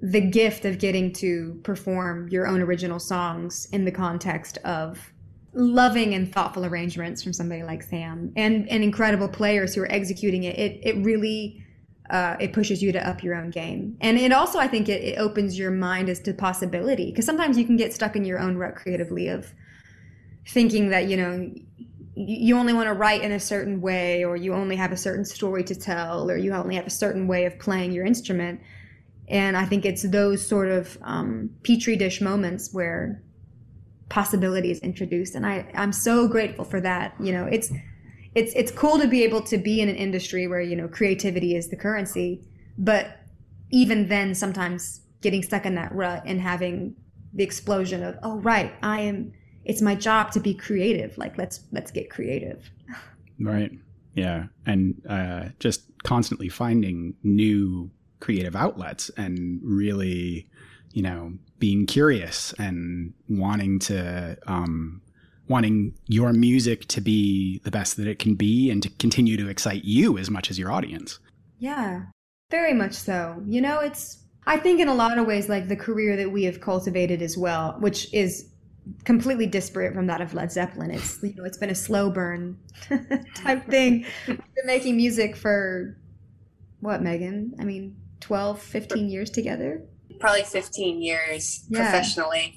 the 0.00 0.20
gift 0.20 0.64
of 0.64 0.78
getting 0.78 1.12
to 1.12 1.60
perform 1.64 2.28
your 2.28 2.46
own 2.46 2.60
original 2.60 3.00
songs 3.00 3.68
in 3.72 3.84
the 3.84 3.90
context 3.90 4.58
of 4.58 5.12
loving 5.52 6.14
and 6.14 6.32
thoughtful 6.32 6.64
arrangements 6.64 7.22
from 7.22 7.32
somebody 7.32 7.62
like 7.62 7.82
Sam 7.82 8.32
and 8.36 8.68
and 8.68 8.84
incredible 8.84 9.28
players 9.28 9.74
who 9.74 9.82
are 9.82 9.92
executing 9.92 10.44
it. 10.44 10.58
It 10.58 10.80
it 10.82 11.04
really 11.04 11.64
uh, 12.10 12.36
it 12.40 12.52
pushes 12.52 12.82
you 12.82 12.92
to 12.92 13.06
up 13.06 13.22
your 13.22 13.34
own 13.34 13.50
game, 13.50 13.96
and 14.00 14.18
it 14.18 14.32
also 14.32 14.58
I 14.58 14.68
think 14.68 14.88
it, 14.88 15.02
it 15.02 15.18
opens 15.18 15.58
your 15.58 15.70
mind 15.70 16.08
as 16.08 16.20
to 16.20 16.32
possibility 16.32 17.10
because 17.10 17.26
sometimes 17.26 17.58
you 17.58 17.64
can 17.64 17.76
get 17.76 17.92
stuck 17.92 18.14
in 18.14 18.24
your 18.24 18.38
own 18.38 18.56
rut 18.56 18.76
creatively 18.76 19.28
of 19.28 19.52
thinking 20.46 20.90
that 20.90 21.08
you 21.08 21.16
know 21.16 21.50
you 22.14 22.56
only 22.56 22.72
want 22.72 22.88
to 22.88 22.94
write 22.94 23.22
in 23.22 23.32
a 23.32 23.38
certain 23.38 23.80
way 23.80 24.24
or 24.24 24.36
you 24.36 24.52
only 24.52 24.74
have 24.74 24.90
a 24.90 24.96
certain 24.96 25.24
story 25.24 25.62
to 25.62 25.74
tell 25.74 26.28
or 26.28 26.36
you 26.36 26.52
only 26.52 26.74
have 26.74 26.86
a 26.86 26.90
certain 26.90 27.28
way 27.28 27.44
of 27.44 27.56
playing 27.60 27.92
your 27.92 28.04
instrument 28.04 28.60
and 29.28 29.56
I 29.56 29.64
think 29.64 29.84
it's 29.84 30.02
those 30.02 30.46
sort 30.46 30.68
of 30.68 30.98
um, 31.02 31.50
petri 31.62 31.96
dish 31.96 32.20
moments 32.20 32.72
where 32.72 33.22
possibility 34.08 34.70
is 34.70 34.78
introduced. 34.80 35.34
And 35.34 35.44
I, 35.44 35.70
I'm 35.74 35.92
so 35.92 36.26
grateful 36.28 36.64
for 36.64 36.80
that. 36.80 37.14
You 37.20 37.32
know, 37.32 37.44
it's, 37.44 37.70
it's, 38.34 38.52
it's 38.54 38.70
cool 38.72 38.98
to 38.98 39.06
be 39.06 39.22
able 39.24 39.42
to 39.42 39.58
be 39.58 39.80
in 39.82 39.88
an 39.88 39.96
industry 39.96 40.46
where, 40.46 40.62
you 40.62 40.74
know, 40.74 40.88
creativity 40.88 41.54
is 41.54 41.68
the 41.68 41.76
currency. 41.76 42.42
But 42.78 43.18
even 43.70 44.08
then, 44.08 44.34
sometimes 44.34 45.02
getting 45.20 45.42
stuck 45.42 45.66
in 45.66 45.74
that 45.74 45.94
rut 45.94 46.22
and 46.24 46.40
having 46.40 46.94
the 47.34 47.44
explosion 47.44 48.02
of, 48.02 48.16
oh, 48.22 48.38
right, 48.38 48.72
I 48.82 49.00
am, 49.02 49.32
it's 49.66 49.82
my 49.82 49.94
job 49.94 50.32
to 50.32 50.40
be 50.40 50.54
creative. 50.54 51.18
Like, 51.18 51.36
let's, 51.36 51.60
let's 51.70 51.90
get 51.90 52.08
creative. 52.08 52.70
Right. 53.38 53.72
Yeah. 54.14 54.44
And 54.64 55.02
uh, 55.08 55.50
just 55.58 55.82
constantly 56.02 56.48
finding 56.48 57.14
new 57.22 57.90
creative 58.20 58.56
outlets 58.56 59.10
and 59.16 59.60
really, 59.62 60.48
you 60.92 61.02
know, 61.02 61.32
being 61.58 61.86
curious 61.86 62.52
and 62.58 63.14
wanting 63.28 63.78
to, 63.80 64.36
um, 64.46 65.02
wanting 65.48 65.94
your 66.06 66.32
music 66.32 66.86
to 66.88 67.00
be 67.00 67.58
the 67.64 67.70
best 67.70 67.96
that 67.96 68.06
it 68.06 68.18
can 68.18 68.34
be 68.34 68.70
and 68.70 68.82
to 68.82 68.90
continue 68.90 69.36
to 69.36 69.48
excite 69.48 69.84
you 69.84 70.18
as 70.18 70.30
much 70.30 70.50
as 70.50 70.58
your 70.58 70.70
audience. 70.70 71.18
Yeah, 71.58 72.02
very 72.50 72.74
much 72.74 72.92
so. 72.92 73.42
You 73.46 73.60
know, 73.60 73.80
it's, 73.80 74.22
I 74.46 74.58
think 74.58 74.80
in 74.80 74.88
a 74.88 74.94
lot 74.94 75.18
of 75.18 75.26
ways, 75.26 75.48
like 75.48 75.68
the 75.68 75.76
career 75.76 76.16
that 76.16 76.30
we 76.30 76.44
have 76.44 76.60
cultivated 76.60 77.22
as 77.22 77.36
well, 77.36 77.76
which 77.80 78.12
is 78.12 78.50
completely 79.04 79.46
disparate 79.46 79.94
from 79.94 80.06
that 80.06 80.20
of 80.20 80.34
Led 80.34 80.52
Zeppelin. 80.52 80.90
It's, 80.90 81.22
you 81.22 81.34
know, 81.34 81.44
it's 81.44 81.58
been 81.58 81.70
a 81.70 81.74
slow 81.74 82.10
burn 82.10 82.58
type 83.34 83.66
thing. 83.68 84.06
We've 84.26 84.36
been 84.36 84.66
making 84.66 84.96
music 84.96 85.36
for 85.36 85.96
what, 86.80 87.02
Megan? 87.02 87.54
I 87.58 87.64
mean, 87.64 87.96
12, 88.20 88.60
15 88.60 89.08
years 89.08 89.30
together. 89.30 89.82
Probably 90.20 90.42
15 90.42 91.02
years 91.02 91.64
Yeah. 91.68 91.78
professionally. 91.90 92.56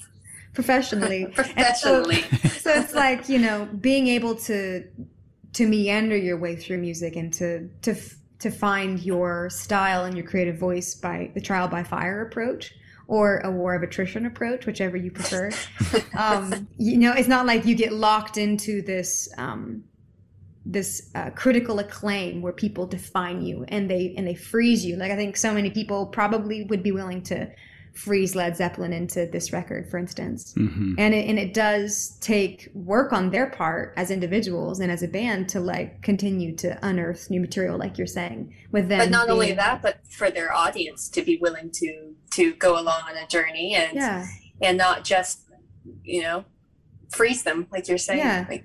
Professionally. 0.54 1.26
Professionally. 1.34 2.22
so 2.60 2.72
it's 2.72 2.94
like 2.94 3.30
you 3.30 3.40
know 3.40 3.68
being 3.80 4.08
able 4.08 4.36
to 4.36 4.84
to 5.54 5.68
meander 5.68 6.18
your 6.18 6.38
way 6.38 6.56
through 6.56 6.78
music 6.80 7.16
and 7.16 7.32
to 7.34 7.68
to 7.84 7.96
to 8.40 8.50
find 8.52 9.00
your 9.02 9.50
style 9.50 10.04
and 10.06 10.18
your 10.18 10.26
creative 10.26 10.58
voice 10.58 10.96
by 10.96 11.32
the 11.36 11.42
trial 11.42 11.68
by 11.68 11.84
fire 11.84 12.22
approach 12.22 12.74
or 13.08 13.38
a 13.40 13.52
war 13.52 13.76
of 13.76 13.84
attrition 13.84 14.26
approach 14.26 14.66
whichever 14.66 14.98
you 14.98 15.12
prefer 15.12 15.52
um, 16.18 16.68
you 16.78 16.98
know 16.98 17.14
it's 17.14 17.28
not 17.28 17.46
like 17.46 17.66
you 17.66 17.76
get 17.76 17.94
locked 17.94 18.38
into 18.38 18.82
this 18.82 19.30
um, 19.38 19.84
this 20.66 21.10
uh, 21.16 21.30
critical 21.32 21.80
acclaim 21.80 22.42
where 22.42 22.54
people 22.54 22.86
define 22.86 23.42
you 23.42 23.66
and 23.70 23.90
they 23.90 24.14
and 24.16 24.28
they 24.28 24.36
freeze 24.36 24.86
you 24.86 24.96
like 24.96 25.12
i 25.12 25.16
think 25.16 25.36
so 25.36 25.52
many 25.54 25.72
people 25.72 26.06
probably 26.06 26.64
would 26.66 26.84
be 26.84 26.92
willing 26.92 27.22
to 27.24 27.50
freeze 27.94 28.36
led 28.36 28.56
zeppelin 28.56 28.94
into 28.94 29.26
this 29.32 29.52
record 29.52 29.90
for 29.90 29.98
instance 29.98 30.54
Mhm. 30.56 30.96
and 31.00 31.14
it, 31.16 31.28
and 31.28 31.40
it 31.40 31.54
does 31.54 32.16
take 32.22 32.70
work 32.76 33.12
on 33.12 33.32
their 33.32 33.50
part 33.50 33.94
as 33.98 34.12
individuals 34.12 34.80
and 34.80 34.92
as 34.92 35.02
a 35.04 35.08
band 35.08 35.50
to 35.50 35.60
like 35.60 36.02
continue 36.04 36.56
to 36.58 36.78
unearth 36.86 37.30
new 37.32 37.42
material 37.42 37.78
like 37.78 37.98
you're 37.98 38.08
saying 38.08 38.54
with 38.72 38.88
them 38.88 39.00
but 39.00 39.10
not 39.10 39.30
only 39.30 39.52
that, 39.54 39.82
but 39.82 39.98
for 40.08 40.30
their 40.30 40.54
audience 40.54 41.10
to 41.10 41.22
be 41.24 41.38
willing 41.42 41.72
to 41.72 42.14
to 42.32 42.54
go 42.54 42.80
along 42.80 43.02
on 43.10 43.18
a 43.18 43.28
journey 43.28 43.74
and 43.76 43.96
yeah 43.96 44.26
and 44.62 44.78
not 44.78 45.04
just 45.04 45.42
you 46.04 46.22
know 46.22 46.46
freeze 47.10 47.44
them 47.44 47.68
like 47.74 47.90
you're 47.90 47.98
saying. 47.98 48.20
Yeah. 48.20 48.46
Like, 48.48 48.64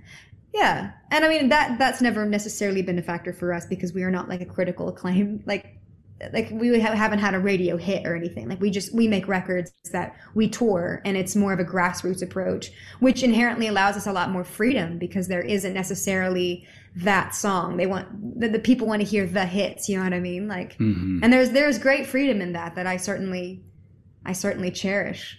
yeah. 0.54 0.92
And 1.10 1.24
i 1.24 1.28
mean 1.28 1.48
that 1.50 1.78
that's 1.78 2.00
never 2.00 2.24
necessarily 2.24 2.82
been 2.82 2.98
a 2.98 3.02
factor 3.02 3.32
for 3.32 3.52
us 3.52 3.66
because 3.66 3.92
we 3.92 4.02
are 4.02 4.10
not 4.10 4.28
like 4.28 4.40
a 4.40 4.46
critical 4.46 4.88
acclaim. 4.88 5.42
Like 5.46 5.72
like 6.32 6.48
we 6.50 6.80
ha- 6.80 6.94
haven't 6.94 7.18
had 7.18 7.34
a 7.34 7.38
radio 7.38 7.76
hit 7.76 8.06
or 8.06 8.16
anything. 8.16 8.48
Like 8.48 8.58
we 8.58 8.70
just 8.70 8.94
we 8.94 9.06
make 9.06 9.28
records 9.28 9.70
that 9.92 10.16
we 10.34 10.48
tour 10.48 11.02
and 11.04 11.14
it's 11.14 11.36
more 11.36 11.52
of 11.52 11.58
a 11.60 11.64
grassroots 11.64 12.22
approach 12.22 12.70
which 13.00 13.22
inherently 13.22 13.66
allows 13.66 13.96
us 13.98 14.06
a 14.06 14.12
lot 14.12 14.30
more 14.30 14.42
freedom 14.42 14.96
because 14.98 15.28
there 15.28 15.42
isn't 15.42 15.74
necessarily 15.74 16.66
that 16.96 17.34
song. 17.34 17.76
They 17.76 17.86
want 17.86 18.40
the, 18.40 18.48
the 18.48 18.58
people 18.58 18.86
want 18.86 19.02
to 19.02 19.06
hear 19.06 19.26
the 19.26 19.44
hits 19.44 19.90
you 19.90 19.98
know 19.98 20.04
what 20.04 20.14
i 20.14 20.20
mean? 20.20 20.48
Like 20.48 20.78
Mhm. 20.78 21.20
and 21.22 21.30
there's 21.30 21.50
there's 21.50 21.78
great 21.78 22.06
freedom 22.06 22.40
in 22.40 22.52
that 22.54 22.76
that 22.76 22.86
i 22.86 22.96
certainly 22.96 23.62
i 24.24 24.32
certainly 24.32 24.70
cherish 24.70 25.38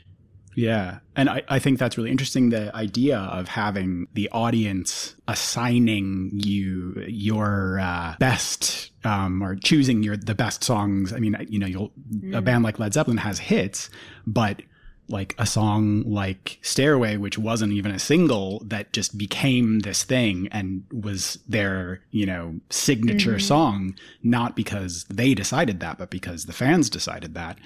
Yeah. 0.57 0.99
And 1.15 1.29
I, 1.29 1.43
I 1.47 1.59
think 1.59 1.77
that's 1.77 1.99
really 1.99 2.09
interesting 2.09 2.49
the 2.49 2.75
idea 2.75 3.19
of 3.19 3.47
having 3.47 4.07
the 4.15 4.27
audience 4.31 5.15
assigning 5.27 6.31
you 6.33 7.05
your 7.07 7.79
uh, 7.79 8.15
best 8.17 8.89
um, 9.03 9.43
or 9.43 9.55
choosing 9.55 10.01
your 10.01 10.17
the 10.17 10.33
best 10.33 10.63
songs. 10.63 11.13
I 11.13 11.19
mean, 11.19 11.37
you 11.47 11.59
know, 11.59 11.67
you'll 11.67 11.91
a 12.33 12.41
band 12.41 12.63
like 12.63 12.79
Led 12.79 12.91
Zeppelin 12.91 13.17
has 13.17 13.37
hits, 13.37 13.91
but 14.25 14.63
like 15.09 15.35
a 15.37 15.45
song 15.45 16.01
like 16.07 16.57
Stairway, 16.63 17.17
which 17.17 17.37
wasn't 17.37 17.73
even 17.73 17.91
a 17.91 17.99
single, 17.99 18.63
that 18.65 18.91
just 18.93 19.15
became 19.15 19.81
this 19.81 20.03
thing 20.03 20.47
and 20.51 20.83
was 20.91 21.37
their, 21.47 22.01
you 22.09 22.25
know, 22.25 22.59
signature 22.71 23.37
song, 23.37 23.95
not 24.23 24.55
because 24.55 25.05
they 25.05 25.35
decided 25.35 25.81
that, 25.81 25.99
but 25.99 26.09
because 26.09 26.45
the 26.45 26.51
fans 26.51 26.89
decided 26.89 27.35
that. 27.35 27.59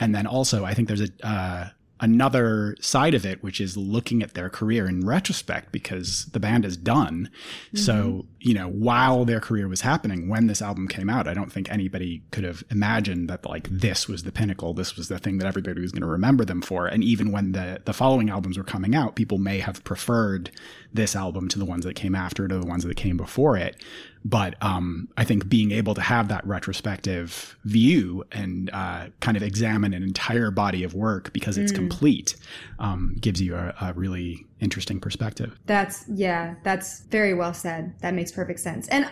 And 0.00 0.14
then 0.14 0.26
also, 0.26 0.64
I 0.64 0.72
think 0.72 0.88
there's 0.88 1.02
a, 1.02 1.10
uh, 1.22 1.68
another 2.00 2.76
side 2.80 3.14
of 3.14 3.26
it, 3.26 3.42
which 3.42 3.60
is 3.60 3.76
looking 3.76 4.22
at 4.22 4.34
their 4.34 4.48
career 4.48 4.86
in 4.86 5.06
retrospect 5.06 5.72
because 5.72 6.26
the 6.26 6.40
band 6.40 6.64
is 6.64 6.76
done. 6.76 7.30
So, 7.74 7.94
mm-hmm. 7.94 8.20
you 8.40 8.54
know, 8.54 8.68
while 8.68 9.24
their 9.24 9.40
career 9.40 9.68
was 9.68 9.80
happening, 9.80 10.28
when 10.28 10.46
this 10.46 10.62
album 10.62 10.88
came 10.88 11.10
out, 11.10 11.26
I 11.26 11.34
don't 11.34 11.52
think 11.52 11.70
anybody 11.70 12.22
could 12.30 12.44
have 12.44 12.62
imagined 12.70 13.28
that 13.28 13.44
like 13.44 13.68
this 13.70 14.08
was 14.08 14.22
the 14.22 14.32
pinnacle. 14.32 14.74
This 14.74 14.96
was 14.96 15.08
the 15.08 15.18
thing 15.18 15.38
that 15.38 15.46
everybody 15.46 15.80
was 15.80 15.92
going 15.92 16.02
to 16.02 16.08
remember 16.08 16.44
them 16.44 16.62
for. 16.62 16.86
And 16.86 17.02
even 17.02 17.32
when 17.32 17.52
the, 17.52 17.80
the 17.84 17.92
following 17.92 18.30
albums 18.30 18.56
were 18.56 18.64
coming 18.64 18.94
out, 18.94 19.16
people 19.16 19.38
may 19.38 19.58
have 19.58 19.82
preferred 19.84 20.50
this 20.92 21.14
album 21.14 21.48
to 21.48 21.58
the 21.58 21.64
ones 21.64 21.84
that 21.84 21.94
came 21.94 22.14
after 22.14 22.44
it 22.46 22.52
or 22.52 22.58
the 22.58 22.66
ones 22.66 22.84
that 22.84 22.96
came 22.96 23.16
before 23.16 23.56
it. 23.56 23.82
But 24.24 24.56
um, 24.62 25.08
I 25.16 25.24
think 25.24 25.48
being 25.48 25.70
able 25.70 25.94
to 25.94 26.00
have 26.00 26.28
that 26.28 26.46
retrospective 26.46 27.56
view 27.64 28.24
and 28.32 28.68
uh, 28.72 29.06
kind 29.20 29.36
of 29.36 29.42
examine 29.42 29.94
an 29.94 30.02
entire 30.02 30.50
body 30.50 30.82
of 30.82 30.94
work 30.94 31.32
because 31.32 31.56
it's 31.56 31.72
complete 31.72 32.36
um, 32.78 33.16
gives 33.20 33.40
you 33.40 33.54
a, 33.54 33.74
a 33.80 33.92
really 33.94 34.44
interesting 34.60 35.00
perspective. 35.00 35.58
That's 35.66 36.04
yeah, 36.08 36.56
that's 36.64 37.00
very 37.02 37.34
well 37.34 37.54
said. 37.54 37.94
That 38.00 38.14
makes 38.14 38.32
perfect 38.32 38.60
sense. 38.60 38.88
And 38.88 39.08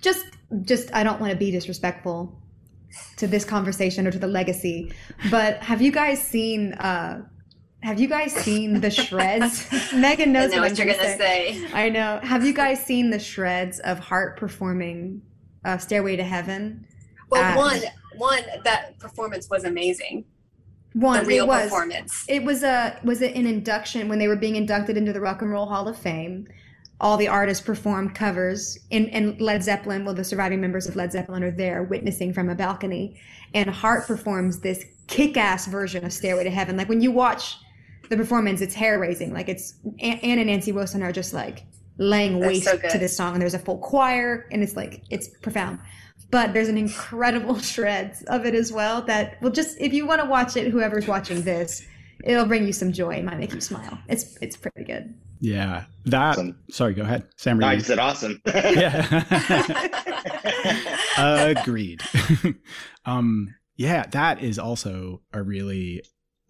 just 0.00 0.24
just 0.62 0.92
I 0.94 1.04
don't 1.04 1.20
want 1.20 1.32
to 1.32 1.38
be 1.38 1.50
disrespectful 1.50 2.40
to 3.16 3.26
this 3.26 3.44
conversation 3.44 4.06
or 4.06 4.10
to 4.10 4.18
the 4.18 4.26
legacy, 4.26 4.92
but 5.30 5.62
have 5.62 5.82
you 5.82 5.92
guys 5.92 6.20
seen 6.20 6.72
uh 6.74 7.22
have 7.86 8.00
you 8.00 8.08
guys 8.08 8.32
seen 8.32 8.80
the 8.80 8.90
shreds? 8.90 9.64
Megan 9.94 10.30
I 10.30 10.32
knows 10.32 10.50
know 10.50 10.60
what, 10.60 10.70
what 10.72 10.78
you're 10.78 10.88
gonna 10.88 10.98
gonna 10.98 11.16
say. 11.16 11.68
I 11.72 11.88
know. 11.88 12.18
Have 12.20 12.44
you 12.44 12.52
guys 12.52 12.84
seen 12.84 13.10
the 13.10 13.18
shreds 13.20 13.78
of 13.78 14.00
Heart 14.00 14.40
performing 14.40 15.22
uh, 15.64 15.78
"Stairway 15.78 16.16
to 16.16 16.24
Heaven"? 16.24 16.84
Well, 17.30 17.44
Uh, 17.44 17.56
one 17.56 17.80
one 18.16 18.42
that 18.64 18.98
performance 18.98 19.48
was 19.48 19.62
amazing. 19.62 20.24
One, 20.94 21.20
the 21.20 21.26
real 21.26 21.44
it 21.44 21.46
was. 21.46 21.62
performance. 21.62 22.24
It 22.28 22.42
was 22.42 22.64
a 22.64 22.98
was 23.04 23.22
it 23.22 23.36
an 23.36 23.46
induction 23.46 24.08
when 24.08 24.18
they 24.18 24.26
were 24.26 24.34
being 24.34 24.56
inducted 24.56 24.96
into 24.96 25.12
the 25.12 25.20
Rock 25.20 25.40
and 25.42 25.52
Roll 25.52 25.66
Hall 25.66 25.86
of 25.86 25.96
Fame. 25.96 26.48
All 27.00 27.16
the 27.16 27.28
artists 27.28 27.64
performed 27.64 28.16
covers, 28.16 28.78
and, 28.90 29.08
and 29.10 29.38
Led 29.38 29.62
Zeppelin, 29.62 30.04
well, 30.06 30.14
the 30.14 30.24
surviving 30.24 30.62
members 30.62 30.88
of 30.88 30.96
Led 30.96 31.12
Zeppelin 31.12 31.44
are 31.44 31.50
there 31.50 31.82
witnessing 31.84 32.32
from 32.32 32.48
a 32.48 32.54
balcony. 32.54 33.20
And 33.54 33.70
Heart 33.70 34.06
performs 34.06 34.60
this 34.60 34.82
kick 35.06 35.36
ass 35.36 35.66
version 35.66 36.04
of 36.06 36.12
Stairway 36.12 36.44
to 36.44 36.50
Heaven. 36.50 36.76
Like 36.76 36.88
when 36.88 37.02
you 37.02 37.12
watch 37.12 37.58
the 38.08 38.16
performance, 38.16 38.60
it's 38.60 38.74
hair 38.74 38.98
raising. 38.98 39.32
Like 39.32 39.48
it's, 39.48 39.74
Ann 40.00 40.18
Ann 40.18 40.38
and 40.38 40.48
Nancy 40.48 40.72
Wilson 40.72 41.02
are 41.02 41.12
just 41.12 41.32
like 41.34 41.64
laying 41.98 42.38
They're 42.40 42.48
waste 42.50 42.64
so 42.64 42.76
to 42.78 42.98
this 42.98 43.16
song. 43.16 43.32
And 43.34 43.42
there's 43.42 43.54
a 43.54 43.58
full 43.58 43.78
choir, 43.78 44.46
and 44.52 44.62
it's 44.62 44.76
like, 44.76 45.02
it's 45.10 45.28
profound. 45.42 45.78
But 46.30 46.52
there's 46.54 46.68
an 46.68 46.76
incredible 46.78 47.58
shreds 47.72 48.22
of 48.24 48.46
it 48.46 48.54
as 48.54 48.72
well 48.72 49.02
that 49.02 49.40
will 49.42 49.50
just, 49.50 49.80
if 49.80 49.92
you 49.92 50.06
want 50.06 50.20
to 50.22 50.26
watch 50.28 50.56
it, 50.56 50.70
whoever's 50.72 51.06
watching 51.06 51.42
this, 51.42 51.86
it'll 52.24 52.46
bring 52.46 52.66
you 52.66 52.72
some 52.72 52.92
joy. 52.92 53.14
It 53.14 53.24
might 53.24 53.38
make 53.38 53.52
you 53.54 53.60
smile. 53.60 53.98
It's 54.08 54.36
it's 54.40 54.56
pretty 54.56 54.84
good. 54.84 55.14
Yeah. 55.38 55.84
That, 56.06 56.30
Awesome. 56.30 56.58
sorry, 56.70 56.94
go 56.94 57.02
ahead. 57.02 57.24
Sam, 57.36 57.58
No, 57.58 57.66
I 57.68 57.74
you- 57.74 57.80
said 57.80 57.98
awesome. 57.98 58.40
yeah. 58.46 59.22
Agreed. 61.18 62.00
um, 63.04 63.54
yeah, 63.76 64.06
that 64.12 64.42
is 64.42 64.58
also 64.58 65.22
a 65.32 65.42
really 65.42 66.02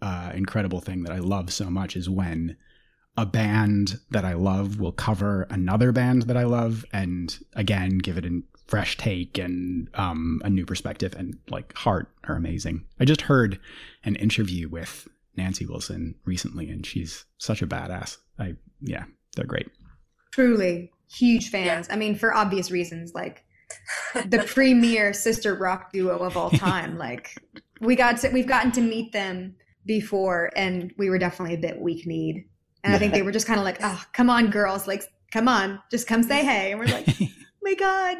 uh, 0.07 0.31
incredible 0.35 0.81
thing 0.81 1.03
that 1.03 1.13
I 1.13 1.19
love 1.19 1.53
so 1.53 1.69
much 1.69 1.97
is 1.97 2.09
when 2.09 2.57
a 3.17 3.27
band 3.27 3.99
that 4.11 4.25
I 4.25 4.35
love 4.35 4.79
will 4.79 4.93
cover 4.93 5.49
another 5.51 5.91
band 5.91 6.23
that 6.23 6.37
I 6.37 6.45
love 6.45 6.85
and 6.93 7.37
again 7.55 7.99
give 7.99 8.17
it 8.17 8.25
a 8.25 8.41
fresh 8.69 8.97
take 8.97 9.37
and 9.37 9.89
um, 9.95 10.41
a 10.45 10.51
new 10.51 10.65
perspective 10.65 11.15
and 11.19 11.39
like 11.49 11.75
Heart 11.77 12.09
are 12.29 12.37
amazing. 12.37 12.85
I 13.01 13.05
just 13.05 13.23
heard 13.23 13.59
an 14.05 14.15
interview 14.15 14.69
with 14.69 15.09
Nancy 15.37 15.67
Wilson 15.67 16.15
recently 16.25 16.71
and 16.71 16.87
she's 16.87 17.25
such 17.39 17.61
a 17.61 17.67
badass. 17.67 18.19
I 18.39 18.55
yeah, 18.81 19.07
they're 19.35 19.45
great. 19.45 19.69
Truly 20.31 20.93
huge 21.11 21.51
fans. 21.51 21.89
I 21.91 21.97
mean, 21.97 22.15
for 22.15 22.33
obvious 22.33 22.71
reasons, 22.71 23.13
like 23.13 23.45
the 24.15 24.45
premier 24.47 25.13
sister 25.13 25.57
rock 25.57 25.93
duo 25.93 26.19
of 26.19 26.37
all 26.37 26.51
time. 26.69 26.97
Like 26.97 27.35
we 27.81 27.97
got 27.97 28.19
to, 28.19 28.29
we've 28.29 28.47
gotten 28.47 28.71
to 28.73 28.81
meet 28.81 29.11
them 29.11 29.57
before, 29.87 30.51
and 30.57 30.93
we 30.99 31.09
were 31.09 31.19
definitely 31.19 31.55
a 31.55 31.59
bit 31.59 31.81
weak 31.81 32.07
kneed. 32.07 32.49
And 32.85 32.93
I 32.95 32.99
think 32.99 33.15
they 33.15 33.23
were 33.23 33.33
just 33.33 33.47
kind 33.47 33.59
of 33.59 33.65
like, 33.65 33.79
"Oh, 33.83 34.05
come 34.13 34.31
on, 34.31 34.51
girls! 34.51 34.87
Like, 34.87 35.05
come 35.33 35.49
on, 35.49 35.81
just 35.91 36.07
come 36.07 36.23
say 36.23 36.45
hey." 36.45 36.73
And 36.73 36.81
we're 36.81 36.87
like, 36.87 37.09
"Oh 37.21 37.29
"My 37.63 37.75
God!" 37.75 38.19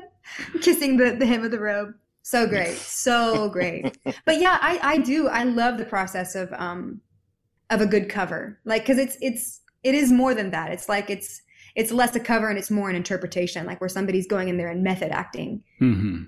Kissing 0.63 0.97
the 0.97 1.17
the 1.17 1.27
hem 1.27 1.45
of 1.45 1.51
the 1.51 1.61
robe. 1.61 1.95
So 2.23 2.47
great, 2.47 2.77
so 2.77 3.49
great. 3.51 3.99
But 4.25 4.41
yeah, 4.41 4.59
I 4.61 4.79
I 4.83 4.99
do. 4.99 5.29
I 5.29 5.45
love 5.45 5.79
the 5.79 5.85
process 5.85 6.35
of 6.35 6.53
um 6.55 7.01
of 7.71 7.81
a 7.81 7.87
good 7.87 8.09
cover, 8.09 8.61
like 8.65 8.83
because 8.83 8.99
it's 8.99 9.17
it's 9.21 9.61
it 9.83 9.95
is 9.95 10.11
more 10.11 10.35
than 10.35 10.51
that. 10.51 10.73
It's 10.73 10.89
like 10.89 11.11
it's 11.11 11.43
it's 11.75 11.93
less 11.93 12.17
a 12.17 12.21
cover 12.21 12.49
and 12.49 12.59
it's 12.59 12.71
more 12.71 12.89
an 12.89 12.97
interpretation, 12.97 13.67
like 13.67 13.81
where 13.81 13.89
somebody's 13.89 14.27
going 14.27 14.49
in 14.49 14.57
there 14.57 14.71
and 14.71 14.83
method 14.83 15.13
acting 15.13 15.63
hmm 15.79 16.25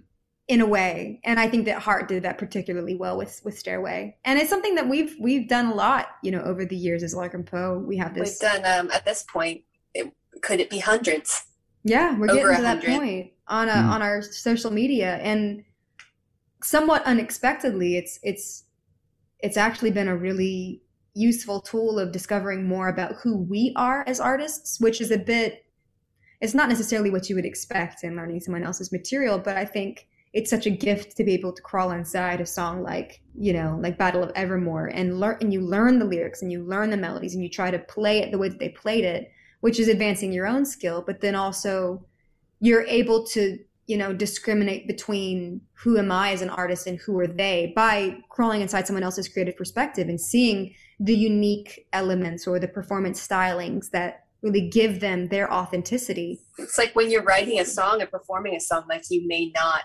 in 0.48 0.60
a 0.62 0.66
way. 0.66 1.20
And 1.24 1.38
I 1.38 1.48
think 1.48 1.66
that 1.66 1.80
Heart 1.80 2.08
did 2.08 2.22
that 2.24 2.38
particularly 2.38 2.96
well 2.96 3.16
with 3.16 3.40
with 3.44 3.58
Stairway. 3.58 4.16
And 4.24 4.38
it's 4.38 4.50
something 4.50 4.74
that 4.74 4.88
we've 4.88 5.14
we've 5.20 5.46
done 5.48 5.66
a 5.66 5.74
lot, 5.74 6.08
you 6.22 6.30
know, 6.30 6.42
over 6.42 6.64
the 6.64 6.76
years 6.76 7.02
as 7.02 7.14
Larkin 7.14 7.44
Poe. 7.44 7.78
We 7.86 7.96
have 7.98 8.14
this. 8.14 8.40
We've 8.42 8.50
this 8.50 8.62
done 8.62 8.80
um, 8.86 8.90
at 8.90 9.04
this 9.04 9.24
point. 9.30 9.62
It, 9.94 10.12
could 10.42 10.60
it 10.60 10.70
be 10.70 10.78
hundreds? 10.78 11.44
Yeah, 11.84 12.18
we're 12.18 12.30
over 12.30 12.50
getting 12.50 12.56
to 12.56 12.62
that 12.62 12.82
100. 12.82 12.98
point 12.98 13.32
on 13.46 13.68
a, 13.68 13.72
Mm. 13.72 13.90
on 13.90 14.02
our 14.02 14.22
social 14.22 14.70
media 14.70 15.16
and 15.22 15.64
somewhat 16.62 17.02
unexpectedly 17.04 17.96
it's 17.96 18.18
it's 18.22 18.64
it's 19.38 19.56
actually 19.56 19.92
been 19.92 20.08
a 20.08 20.16
really 20.16 20.82
useful 21.14 21.60
tool 21.60 21.98
of 21.98 22.10
discovering 22.12 22.66
more 22.66 22.88
about 22.88 23.14
who 23.22 23.36
we 23.36 23.72
are 23.76 24.04
as 24.06 24.18
artists, 24.20 24.80
which 24.80 25.00
is 25.00 25.10
a 25.10 25.18
bit 25.18 25.64
it's 26.40 26.54
not 26.54 26.68
necessarily 26.68 27.10
what 27.10 27.28
you 27.28 27.34
would 27.36 27.44
expect 27.44 28.04
in 28.04 28.16
learning 28.16 28.40
someone 28.40 28.62
else's 28.62 28.92
material, 28.92 29.38
but 29.38 29.56
I 29.56 29.64
think 29.64 30.06
it's 30.38 30.50
such 30.50 30.66
a 30.66 30.70
gift 30.70 31.16
to 31.16 31.24
be 31.24 31.34
able 31.34 31.52
to 31.52 31.60
crawl 31.62 31.90
inside 31.90 32.40
a 32.40 32.46
song 32.46 32.80
like 32.80 33.20
you 33.36 33.52
know 33.52 33.76
like 33.82 33.98
battle 33.98 34.22
of 34.22 34.30
evermore 34.36 34.86
and 34.86 35.18
learn 35.18 35.36
and 35.40 35.52
you 35.52 35.60
learn 35.60 35.98
the 35.98 36.04
lyrics 36.04 36.42
and 36.42 36.52
you 36.52 36.62
learn 36.62 36.90
the 36.90 36.96
melodies 36.96 37.34
and 37.34 37.42
you 37.42 37.50
try 37.50 37.72
to 37.72 37.78
play 37.80 38.20
it 38.20 38.30
the 38.30 38.38
way 38.38 38.48
that 38.48 38.60
they 38.60 38.68
played 38.68 39.04
it 39.04 39.32
which 39.62 39.80
is 39.80 39.88
advancing 39.88 40.32
your 40.32 40.46
own 40.46 40.64
skill 40.64 41.02
but 41.04 41.20
then 41.20 41.34
also 41.34 42.06
you're 42.60 42.84
able 42.84 43.26
to 43.26 43.58
you 43.88 43.96
know 43.96 44.12
discriminate 44.12 44.86
between 44.86 45.60
who 45.72 45.98
am 45.98 46.12
i 46.12 46.30
as 46.30 46.40
an 46.40 46.50
artist 46.50 46.86
and 46.86 47.00
who 47.00 47.18
are 47.18 47.26
they 47.26 47.72
by 47.74 48.16
crawling 48.28 48.60
inside 48.60 48.86
someone 48.86 49.02
else's 49.02 49.28
creative 49.28 49.56
perspective 49.56 50.08
and 50.08 50.20
seeing 50.20 50.72
the 51.00 51.16
unique 51.16 51.84
elements 51.92 52.46
or 52.46 52.60
the 52.60 52.68
performance 52.68 53.26
stylings 53.26 53.90
that 53.90 54.24
really 54.42 54.68
give 54.68 55.00
them 55.00 55.28
their 55.28 55.52
authenticity. 55.52 56.40
It's 56.58 56.78
like 56.78 56.94
when 56.94 57.10
you're 57.10 57.24
writing 57.24 57.58
a 57.58 57.64
song 57.64 58.00
and 58.00 58.10
performing 58.10 58.54
a 58.54 58.60
song 58.60 58.84
like 58.88 59.02
you 59.10 59.26
may 59.26 59.50
not 59.54 59.84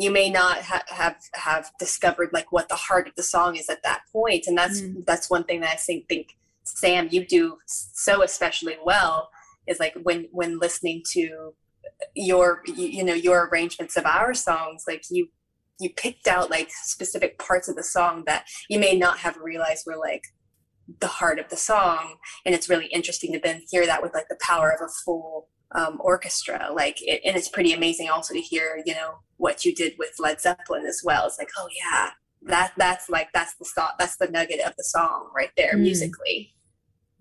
you 0.00 0.10
may 0.10 0.30
not 0.30 0.62
ha- 0.62 0.82
have 0.88 1.16
have 1.34 1.70
discovered 1.78 2.30
like 2.32 2.50
what 2.50 2.70
the 2.70 2.74
heart 2.74 3.06
of 3.06 3.14
the 3.16 3.22
song 3.22 3.54
is 3.54 3.68
at 3.68 3.82
that 3.82 4.00
point 4.10 4.44
and 4.46 4.56
that's 4.56 4.80
mm. 4.80 5.04
that's 5.06 5.28
one 5.28 5.44
thing 5.44 5.60
that 5.60 5.72
i 5.74 5.76
think 5.76 6.08
think 6.08 6.38
sam 6.64 7.06
you 7.10 7.24
do 7.24 7.58
so 7.66 8.22
especially 8.22 8.76
well 8.84 9.30
is 9.68 9.78
like 9.78 9.94
when 10.02 10.26
when 10.32 10.58
listening 10.58 11.02
to 11.12 11.52
your 12.14 12.62
you, 12.66 12.86
you 12.86 13.04
know 13.04 13.14
your 13.14 13.48
arrangements 13.48 13.96
of 13.96 14.06
our 14.06 14.32
songs 14.32 14.84
like 14.88 15.04
you 15.10 15.28
you 15.78 15.90
picked 15.90 16.26
out 16.26 16.50
like 16.50 16.70
specific 16.70 17.38
parts 17.38 17.68
of 17.68 17.76
the 17.76 17.82
song 17.82 18.22
that 18.26 18.46
you 18.68 18.78
may 18.78 18.96
not 18.96 19.18
have 19.18 19.36
realized 19.36 19.84
were 19.86 19.96
like 19.96 20.24
the 21.00 21.06
heart 21.06 21.38
of 21.38 21.48
the 21.50 21.56
song 21.56 22.16
and 22.46 22.54
it's 22.54 22.70
really 22.70 22.86
interesting 22.86 23.32
to 23.32 23.38
then 23.38 23.62
hear 23.70 23.86
that 23.86 24.02
with 24.02 24.14
like 24.14 24.28
the 24.28 24.38
power 24.40 24.70
of 24.70 24.80
a 24.80 24.90
full 25.04 25.48
um, 25.72 25.98
orchestra 26.00 26.70
like 26.74 26.98
it, 27.02 27.20
and 27.24 27.36
it's 27.36 27.48
pretty 27.48 27.72
amazing 27.72 28.08
also 28.08 28.34
to 28.34 28.40
hear 28.40 28.82
you 28.84 28.94
know 28.94 29.18
what 29.36 29.64
you 29.64 29.74
did 29.74 29.94
with 29.98 30.10
led 30.18 30.40
zeppelin 30.40 30.84
as 30.86 31.02
well. 31.04 31.26
It's 31.26 31.38
like 31.38 31.50
oh 31.58 31.68
yeah 31.78 32.10
that 32.42 32.72
that's 32.76 33.08
like 33.08 33.28
that's 33.32 33.54
the 33.54 33.64
thought 33.64 33.94
that's 33.98 34.16
the 34.16 34.28
nugget 34.28 34.60
of 34.60 34.74
the 34.76 34.84
song 34.84 35.30
right 35.34 35.50
there 35.56 35.74
mm. 35.74 35.80
musically. 35.80 36.54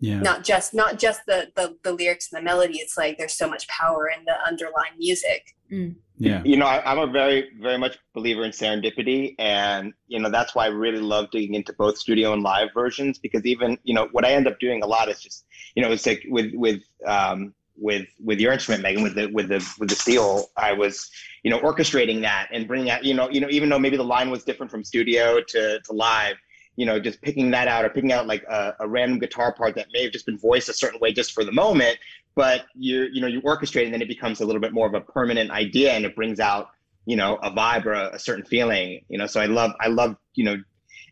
Yeah. 0.01 0.21
Not 0.21 0.45
just 0.45 0.73
not 0.73 0.97
just 0.97 1.21
the, 1.27 1.51
the 1.55 1.77
the 1.83 1.91
lyrics 1.91 2.31
and 2.31 2.39
the 2.39 2.43
melody 2.43 2.77
it's 2.77 2.97
like 2.97 3.17
there's 3.17 3.33
so 3.33 3.49
much 3.49 3.67
power 3.67 4.09
in 4.09 4.23
the 4.25 4.33
underlying 4.47 4.93
music. 4.97 5.43
Mm. 5.69 5.95
yeah. 6.17 6.41
You 6.45 6.55
know 6.55 6.67
I, 6.67 6.89
am 6.89 6.99
a 6.99 7.07
very 7.07 7.49
very 7.61 7.77
much 7.77 7.97
believer 8.13 8.43
in 8.43 8.51
serendipity 8.51 9.35
and 9.39 9.93
you 10.07 10.19
know 10.19 10.29
that's 10.29 10.55
why 10.55 10.65
i 10.65 10.69
really 10.69 11.01
love 11.01 11.29
digging 11.31 11.53
into 11.53 11.73
both 11.73 11.97
studio 11.97 12.33
and 12.33 12.41
live 12.41 12.69
versions 12.73 13.19
because 13.19 13.45
even 13.45 13.77
you 13.83 13.93
know 13.93 14.07
what 14.11 14.25
i 14.25 14.31
end 14.31 14.47
up 14.47 14.59
doing 14.59 14.81
a 14.81 14.87
lot 14.87 15.09
is 15.09 15.21
just 15.21 15.45
you 15.75 15.83
know 15.83 15.91
it's 15.91 16.07
like 16.07 16.25
with 16.29 16.51
with 16.55 16.81
um 17.05 17.53
with 17.79 18.07
with 18.23 18.39
your 18.39 18.51
instrument 18.51 18.83
megan 18.83 19.03
with 19.03 19.15
the 19.15 19.27
with 19.27 19.47
the 19.47 19.75
with 19.79 19.89
the 19.89 19.95
steel 19.95 20.49
i 20.57 20.71
was 20.71 21.09
you 21.43 21.51
know 21.51 21.59
orchestrating 21.59 22.21
that 22.21 22.47
and 22.51 22.67
bringing 22.67 22.89
out 22.89 23.03
you 23.03 23.13
know 23.13 23.29
you 23.29 23.39
know 23.39 23.49
even 23.49 23.69
though 23.69 23.79
maybe 23.79 23.97
the 23.97 24.03
line 24.03 24.29
was 24.29 24.43
different 24.43 24.71
from 24.71 24.83
studio 24.83 25.39
to 25.47 25.79
to 25.81 25.93
live 25.93 26.35
you 26.79 26.85
know, 26.85 26.97
just 26.97 27.21
picking 27.21 27.51
that 27.51 27.67
out 27.67 27.83
or 27.83 27.89
picking 27.89 28.13
out 28.13 28.25
like 28.25 28.41
a, 28.43 28.73
a, 28.79 28.87
random 28.87 29.19
guitar 29.19 29.53
part 29.53 29.75
that 29.75 29.87
may 29.91 30.03
have 30.03 30.13
just 30.13 30.25
been 30.25 30.37
voiced 30.37 30.69
a 30.69 30.73
certain 30.73 30.97
way 31.01 31.11
just 31.11 31.33
for 31.33 31.43
the 31.43 31.51
moment, 31.51 31.97
but 32.35 32.67
you 32.73 33.09
you 33.11 33.19
know 33.19 33.27
you 33.27 33.41
orchestrate 33.41 33.83
and 33.83 33.93
then 33.93 34.01
it 34.01 34.07
becomes 34.07 34.39
a 34.39 34.45
little 34.45 34.61
bit 34.61 34.71
more 34.71 34.87
of 34.87 34.93
a 34.93 35.01
permanent 35.01 35.51
idea 35.51 35.91
and 35.91 36.05
it 36.05 36.15
brings 36.15 36.39
out 36.39 36.69
you 37.05 37.17
know 37.17 37.35
a 37.43 37.51
vibe 37.51 37.85
or 37.85 37.91
a, 37.91 38.11
a 38.13 38.19
certain 38.19 38.45
feeling. 38.45 39.03
You 39.09 39.17
know, 39.17 39.27
so 39.27 39.41
I 39.41 39.45
love 39.47 39.73
I 39.81 39.89
love 39.89 40.15
you 40.35 40.45
know 40.45 40.55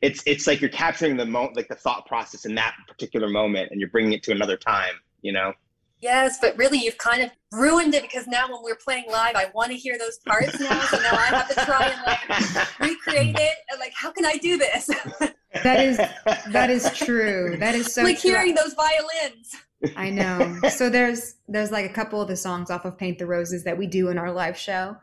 it's 0.02 0.24
it's 0.26 0.48
like 0.48 0.62
you're 0.62 0.70
capturing 0.70 1.18
the 1.18 1.26
moment 1.26 1.58
like 1.58 1.68
the 1.68 1.76
thought 1.76 2.06
process 2.06 2.46
in 2.46 2.56
that 2.56 2.74
particular 2.88 3.28
moment 3.28 3.70
and 3.72 3.82
you're 3.82 3.90
bringing 3.90 4.14
it 4.14 4.24
to 4.24 4.32
another 4.32 4.56
time. 4.56 4.94
You 5.22 5.34
know. 5.34 5.52
Yes, 6.00 6.38
but 6.40 6.56
really 6.58 6.78
you've 6.78 6.98
kind 6.98 7.24
of 7.24 7.32
ruined 7.52 7.96
it 7.96 8.04
because 8.04 8.28
now 8.28 8.48
when 8.48 8.62
we're 8.64 8.76
playing 8.76 9.06
live, 9.10 9.36
I 9.36 9.50
want 9.56 9.72
to 9.72 9.78
hear 9.78 9.98
those 9.98 10.20
parts 10.20 10.60
now. 10.60 10.80
So 10.82 10.98
now 10.98 11.14
I 11.14 11.26
have 11.26 11.48
to 11.50 11.56
try 11.66 11.88
and 11.88 12.02
like 12.06 12.80
recreate 12.80 13.36
it. 13.36 13.56
And 13.72 13.80
like, 13.80 13.94
how 13.96 14.12
can 14.12 14.26
I 14.26 14.38
do 14.38 14.58
this? 14.58 14.90
That 15.64 15.80
is 15.80 15.98
that 16.52 16.70
is 16.70 16.92
true. 16.96 17.58
That 17.60 17.74
is 17.74 17.94
so 17.94 18.04
like 18.04 18.20
true. 18.20 18.32
hearing 18.32 18.56
those 18.56 18.74
violins. 18.74 19.56
I 19.96 20.10
know. 20.10 20.60
So 20.70 20.90
there's 20.90 21.36
there's 21.48 21.72
like 21.72 21.86
a 21.90 21.94
couple 21.94 22.22
of 22.22 22.28
the 22.28 22.36
songs 22.36 22.70
off 22.70 22.86
of 22.86 22.98
Paint 22.98 23.20
the 23.20 23.26
Roses 23.26 23.64
that 23.64 23.78
we 23.78 23.88
do 23.88 24.10
in 24.10 24.18
our 24.18 24.32
live 24.32 24.58
show. 24.58 24.98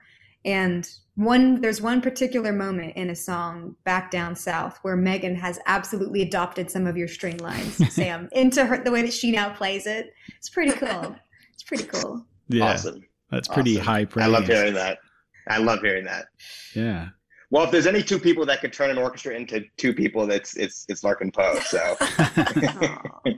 And 0.45 0.89
one 1.17 1.61
there's 1.61 1.81
one 1.81 2.01
particular 2.01 2.53
moment 2.53 2.97
in 2.97 3.11
a 3.11 3.15
song 3.15 3.77
Back 3.85 4.11
Down 4.11 4.35
South 4.35 4.79
where 4.83 4.97
Megan 4.97 5.37
has 5.37 5.59
absolutely 5.67 6.23
adopted 6.23 6.71
some 6.71 6.87
of 6.87 6.97
your 6.97 7.09
string 7.09 7.39
lines, 7.39 7.77
Sam, 7.95 8.29
into 8.33 8.65
her 8.65 8.83
the 8.83 8.91
way 8.91 9.03
that 9.03 9.13
she 9.13 9.31
now 9.31 9.51
plays 9.55 9.87
it. 9.87 10.13
It's 10.37 10.51
pretty 10.51 10.73
cool. 10.73 11.17
It's 11.53 11.63
pretty 11.63 11.85
cool. 11.85 12.27
Yeah. 12.49 12.73
Awesome. 12.73 13.05
That's 13.31 13.49
pretty 13.49 13.77
awesome. 13.77 13.87
high 13.87 14.05
praise. 14.05 14.25
I 14.25 14.29
love 14.29 14.47
hearing 14.47 14.75
that. 14.75 14.99
I 15.49 15.59
love 15.59 15.81
hearing 15.81 16.05
that. 16.05 16.27
Yeah. 16.75 17.09
Well, 17.51 17.65
if 17.65 17.71
there's 17.71 17.87
any 17.87 18.03
two 18.03 18.19
people 18.19 18.45
that 18.47 18.61
could 18.61 18.73
turn 18.73 18.91
an 18.91 18.99
orchestra 18.99 19.35
into 19.35 19.65
two 19.77 19.95
people, 19.95 20.27
that's 20.27 20.57
it's 20.57 20.85
it's 20.89 21.05
Larkin 21.05 21.31
Poe. 21.31 21.59
So. 21.61 21.97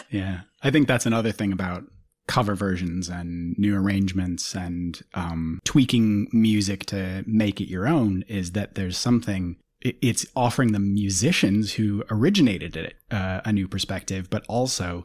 yeah, 0.10 0.40
I 0.62 0.70
think 0.70 0.88
that's 0.88 1.06
another 1.06 1.32
thing 1.32 1.52
about 1.52 1.84
cover 2.26 2.54
versions 2.54 3.08
and 3.08 3.56
new 3.58 3.76
arrangements 3.76 4.54
and 4.54 5.02
um, 5.14 5.60
tweaking 5.64 6.28
music 6.32 6.84
to 6.86 7.24
make 7.26 7.60
it 7.60 7.68
your 7.68 7.86
own 7.86 8.24
is 8.28 8.52
that 8.52 8.74
there's 8.74 8.98
something 8.98 9.56
it's 9.82 10.26
offering 10.34 10.72
the 10.72 10.80
musicians 10.80 11.74
who 11.74 12.02
originated 12.10 12.76
it 12.76 12.94
uh, 13.10 13.40
a 13.44 13.52
new 13.52 13.68
perspective 13.68 14.28
but 14.28 14.44
also 14.48 15.02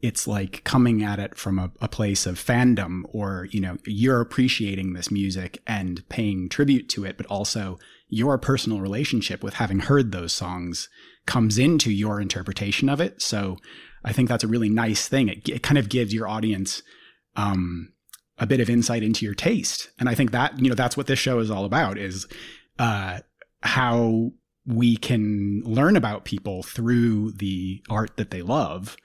it's 0.00 0.26
like 0.26 0.62
coming 0.64 1.02
at 1.02 1.18
it 1.18 1.36
from 1.36 1.58
a, 1.58 1.70
a, 1.80 1.88
place 1.88 2.26
of 2.26 2.36
fandom 2.36 3.02
or 3.08 3.48
you 3.50 3.60
know 3.60 3.76
you're 3.84 4.20
appreciating 4.20 4.92
this 4.92 5.10
music 5.10 5.60
and 5.66 6.08
paying 6.08 6.48
tribute 6.48 6.88
to 6.88 7.04
it 7.04 7.16
but 7.16 7.26
also 7.26 7.78
your 8.08 8.36
personal 8.36 8.80
relationship 8.80 9.42
with 9.42 9.54
having 9.54 9.80
heard 9.80 10.12
those 10.12 10.34
songs 10.34 10.88
comes 11.24 11.56
into 11.56 11.90
your 11.90 12.20
interpretation 12.20 12.88
of 12.88 13.00
it. 13.00 13.22
So 13.22 13.56
i 14.04 14.12
think 14.12 14.28
that's 14.28 14.44
a 14.44 14.48
really 14.48 14.68
nice 14.68 15.08
thing 15.08 15.28
it, 15.28 15.48
it 15.48 15.62
kind 15.62 15.78
of 15.78 15.88
gives 15.88 16.12
your 16.14 16.28
audience 16.28 16.82
um, 17.36 17.92
a 18.38 18.46
bit 18.46 18.60
of 18.60 18.68
insight 18.68 19.02
into 19.02 19.24
your 19.24 19.34
taste 19.34 19.90
and 19.98 20.08
i 20.08 20.14
think 20.14 20.30
that 20.30 20.58
you 20.58 20.68
know 20.68 20.74
that's 20.74 20.96
what 20.96 21.06
this 21.06 21.18
show 21.18 21.38
is 21.38 21.50
all 21.50 21.64
about 21.64 21.98
is 21.98 22.26
uh, 22.78 23.20
how 23.62 24.30
we 24.66 24.96
can 24.96 25.60
learn 25.64 25.96
about 25.96 26.24
people 26.24 26.62
through 26.62 27.32
the 27.32 27.82
art 27.90 28.16
that 28.16 28.30
they 28.30 28.42
love 28.42 28.96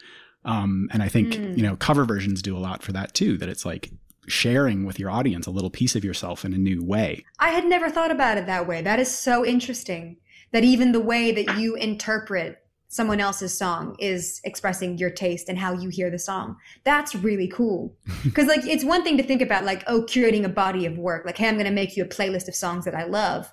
um, 0.48 0.88
and 0.92 1.04
I 1.04 1.10
think, 1.10 1.34
mm. 1.34 1.58
you 1.58 1.62
know, 1.62 1.76
cover 1.76 2.06
versions 2.06 2.42
do 2.42 2.56
a 2.56 2.60
lot 2.60 2.82
for 2.82 2.94
that 2.94 3.14
too, 3.14 3.38
that 3.38 3.50
it's 3.50 3.66
like 3.66 3.92
sharing 4.28 4.86
with 4.86 4.98
your 4.98 5.10
audience 5.10 5.46
a 5.46 5.52
little 5.52 5.70
piece 5.70 5.96
of 5.96 6.06
yourself 6.06 6.46
in 6.46 6.54
a 6.54 6.58
new 6.58 6.84
way. 6.84 7.26
I 7.40 7.50
had 7.50 7.66
never 7.66 7.90
thought 7.90 8.12
about 8.12 8.38
it 8.38 8.46
that 8.48 8.66
way. 8.66 8.82
That 8.82 9.00
is 9.00 9.14
so 9.14 9.46
interesting 9.46 10.18
that 10.52 10.64
even 10.64 10.94
the 10.94 11.02
way 11.02 11.32
that 11.34 11.58
you 11.58 11.76
interpret 11.76 12.64
someone 12.90 13.20
else's 13.20 13.58
song 13.58 13.96
is 14.00 14.40
expressing 14.44 14.98
your 14.98 15.10
taste 15.10 15.50
and 15.50 15.58
how 15.58 15.74
you 15.74 15.90
hear 15.90 16.10
the 16.10 16.20
song. 16.20 16.56
That's 16.84 17.16
really 17.16 17.48
cool. 17.48 17.96
Cuz 18.34 18.48
like 18.48 18.66
it's 18.66 18.84
one 18.84 19.04
thing 19.04 19.18
to 19.18 19.24
think 19.24 19.42
about 19.42 19.66
like 19.66 19.84
oh 19.88 20.04
curating 20.04 20.46
a 20.46 20.50
body 20.50 20.86
of 20.86 20.98
work 20.98 21.26
like 21.26 21.38
hey 21.38 21.48
I'm 21.48 21.56
going 21.56 21.66
to 21.66 21.72
make 21.72 21.98
you 21.98 22.04
a 22.04 22.08
playlist 22.08 22.48
of 22.48 22.56
songs 22.56 22.86
that 22.86 22.96
I 22.96 23.04
love. 23.04 23.52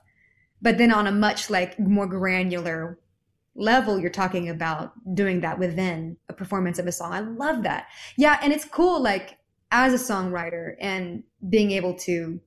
But 0.63 0.79
then 0.79 0.93
on 0.93 1.07
a 1.07 1.13
much 1.13 1.51
like 1.51 1.79
more 1.79 2.07
granular 2.07 2.99
level 3.57 4.01
you're 4.01 4.11
talking 4.11 4.49
about 4.49 4.93
doing 5.15 5.41
that 5.41 5.59
within 5.59 6.17
a 6.29 6.33
performance 6.33 6.79
of 6.79 6.87
a 6.87 6.93
song. 6.93 7.13
I 7.13 7.21
love 7.21 7.63
that. 7.65 7.87
Yeah, 8.17 8.39
and 8.43 8.53
it's 8.53 8.65
cool 8.65 9.03
like 9.03 9.39
as 9.71 9.93
a 9.93 10.13
songwriter 10.13 10.77
and 10.81 11.25
being 11.49 11.73
able 11.73 11.95
to 11.95 12.41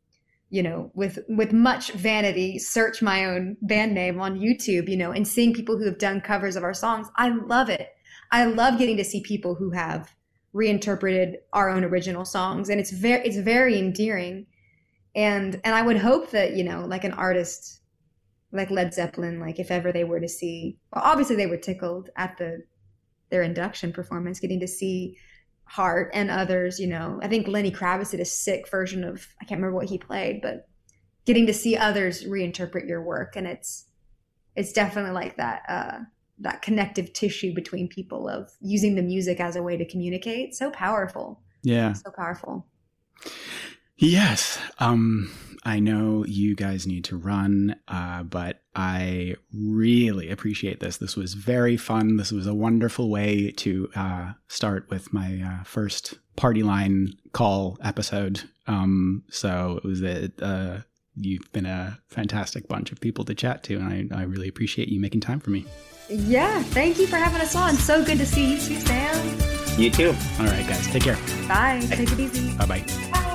you 0.49 0.63
know 0.63 0.91
with 0.93 1.19
with 1.27 1.51
much 1.51 1.91
vanity 1.91 2.57
search 2.57 3.01
my 3.01 3.25
own 3.25 3.57
band 3.62 3.93
name 3.93 4.19
on 4.19 4.39
YouTube, 4.39 4.88
you 4.88 4.97
know, 4.97 5.12
and 5.12 5.27
seeing 5.27 5.53
people 5.53 5.77
who 5.77 5.86
have 5.86 5.97
done 5.97 6.21
covers 6.21 6.55
of 6.55 6.63
our 6.63 6.73
songs. 6.73 7.07
I 7.17 7.29
love 7.29 7.69
it. 7.69 7.89
I 8.31 8.45
love 8.45 8.77
getting 8.77 8.97
to 8.97 9.03
see 9.03 9.21
people 9.21 9.55
who 9.55 9.71
have 9.71 10.13
reinterpreted 10.53 11.38
our 11.53 11.69
own 11.69 11.83
original 11.83 12.25
songs 12.25 12.69
and 12.69 12.79
it's 12.79 12.91
very 12.91 13.25
it's 13.25 13.38
very 13.38 13.77
endearing. 13.77 14.47
And 15.15 15.60
and 15.63 15.75
I 15.75 15.81
would 15.81 15.97
hope 15.97 16.31
that, 16.31 16.55
you 16.55 16.63
know, 16.63 16.86
like 16.86 17.03
an 17.03 17.13
artist 17.13 17.81
like 18.51 18.71
Led 18.71 18.93
Zeppelin, 18.93 19.39
like 19.39 19.60
if 19.60 19.71
ever 19.71 19.91
they 19.91 20.05
were 20.05 20.19
to 20.19 20.29
see, 20.29 20.77
well, 20.93 21.03
obviously 21.05 21.36
they 21.36 21.47
were 21.47 21.57
tickled 21.57 22.10
at 22.15 22.38
the 22.38 22.63
their 23.29 23.43
induction 23.43 23.91
performance, 23.91 24.39
getting 24.39 24.62
to 24.62 24.67
see 24.67 25.17
Heart 25.67 26.12
and 26.13 26.30
others. 26.30 26.80
You 26.80 26.88
know, 26.88 27.19
I 27.21 27.27
think 27.27 27.47
Lenny 27.47 27.71
Kravitz 27.71 28.12
did 28.12 28.19
a 28.19 28.25
sick 28.25 28.69
version 28.69 29.03
of 29.03 29.27
I 29.41 29.45
can't 29.45 29.60
remember 29.60 29.75
what 29.75 29.89
he 29.89 29.97
played, 29.97 30.41
but 30.41 30.67
getting 31.25 31.45
to 31.47 31.53
see 31.53 31.75
others 31.75 32.23
reinterpret 32.23 32.88
your 32.88 33.03
work, 33.03 33.36
and 33.36 33.45
it's 33.47 33.86
it's 34.56 34.73
definitely 34.73 35.12
like 35.12 35.38
that 35.38 35.63
uh, 35.67 35.99
that 36.39 36.62
connective 36.62 37.13
tissue 37.13 37.53
between 37.53 37.88
people 37.88 38.27
of 38.27 38.51
using 38.62 38.95
the 38.95 39.01
music 39.01 39.39
as 39.39 39.56
a 39.56 39.63
way 39.63 39.77
to 39.77 39.86
communicate. 39.86 40.56
So 40.56 40.71
powerful. 40.71 41.41
Yeah. 41.63 41.93
So 41.93 42.12
powerful. 42.15 42.65
Yes. 43.97 44.60
Um, 44.80 45.32
I 45.67 45.80
know 45.80 46.23
you 46.25 46.56
guys 46.56 46.88
need 46.88 47.03
to 47.06 47.17
run, 47.17 47.75
uh, 47.89 48.23
but 48.23 48.62
I 48.73 49.36
really 49.53 50.30
appreciate 50.30 50.80
this. 50.80 50.95
This 50.95 51.17
was 51.17 51.34
very 51.34 51.75
fun. 51.75 52.15
This 52.15 52.32
was 52.32 52.47
a 52.47 52.53
wonderful 52.53 53.10
way 53.10 53.51
to 53.51 53.89
uh, 53.93 54.32
start 54.47 54.89
with 54.89 55.12
my 55.12 55.41
uh, 55.45 55.63
first 55.65 56.13
party 56.38 56.63
line 56.63 57.17
call 57.34 57.77
episode. 57.84 58.43
Um, 58.67 59.25
so 59.30 59.82
it 59.84 59.86
was 59.86 60.01
a, 60.01 60.32
a, 60.39 60.86
you've 61.17 61.51
been 61.51 61.65
a 61.65 61.99
fantastic 62.08 62.69
bunch 62.69 62.93
of 62.93 63.01
people 63.01 63.25
to 63.25 63.36
chat 63.36 63.63
to, 63.63 63.75
and 63.75 64.13
I, 64.13 64.19
I 64.19 64.23
really 64.23 64.47
appreciate 64.47 64.88
you 64.88 65.01
making 65.01 65.19
time 65.19 65.41
for 65.41 65.49
me. 65.49 65.65
Yeah, 66.10 66.63
thank 66.63 66.97
you 66.97 67.08
for 67.08 67.17
having 67.17 67.41
us 67.41 67.58
on. 67.58 67.75
So 67.75 68.06
good 68.06 68.19
to 68.19 68.25
see 68.25 68.53
you 68.53 68.58
too, 68.58 68.80
Sam. 68.80 69.77
You 69.77 69.91
too. 69.91 70.15
All 70.39 70.45
right, 70.45 70.65
guys, 70.65 70.88
take 70.88 71.03
care. 71.03 71.17
Bye. 71.49 71.86
Take 71.89 72.10
it 72.10 72.19
easy. 72.21 72.56
Bye 72.56 72.65
bye. 72.65 73.34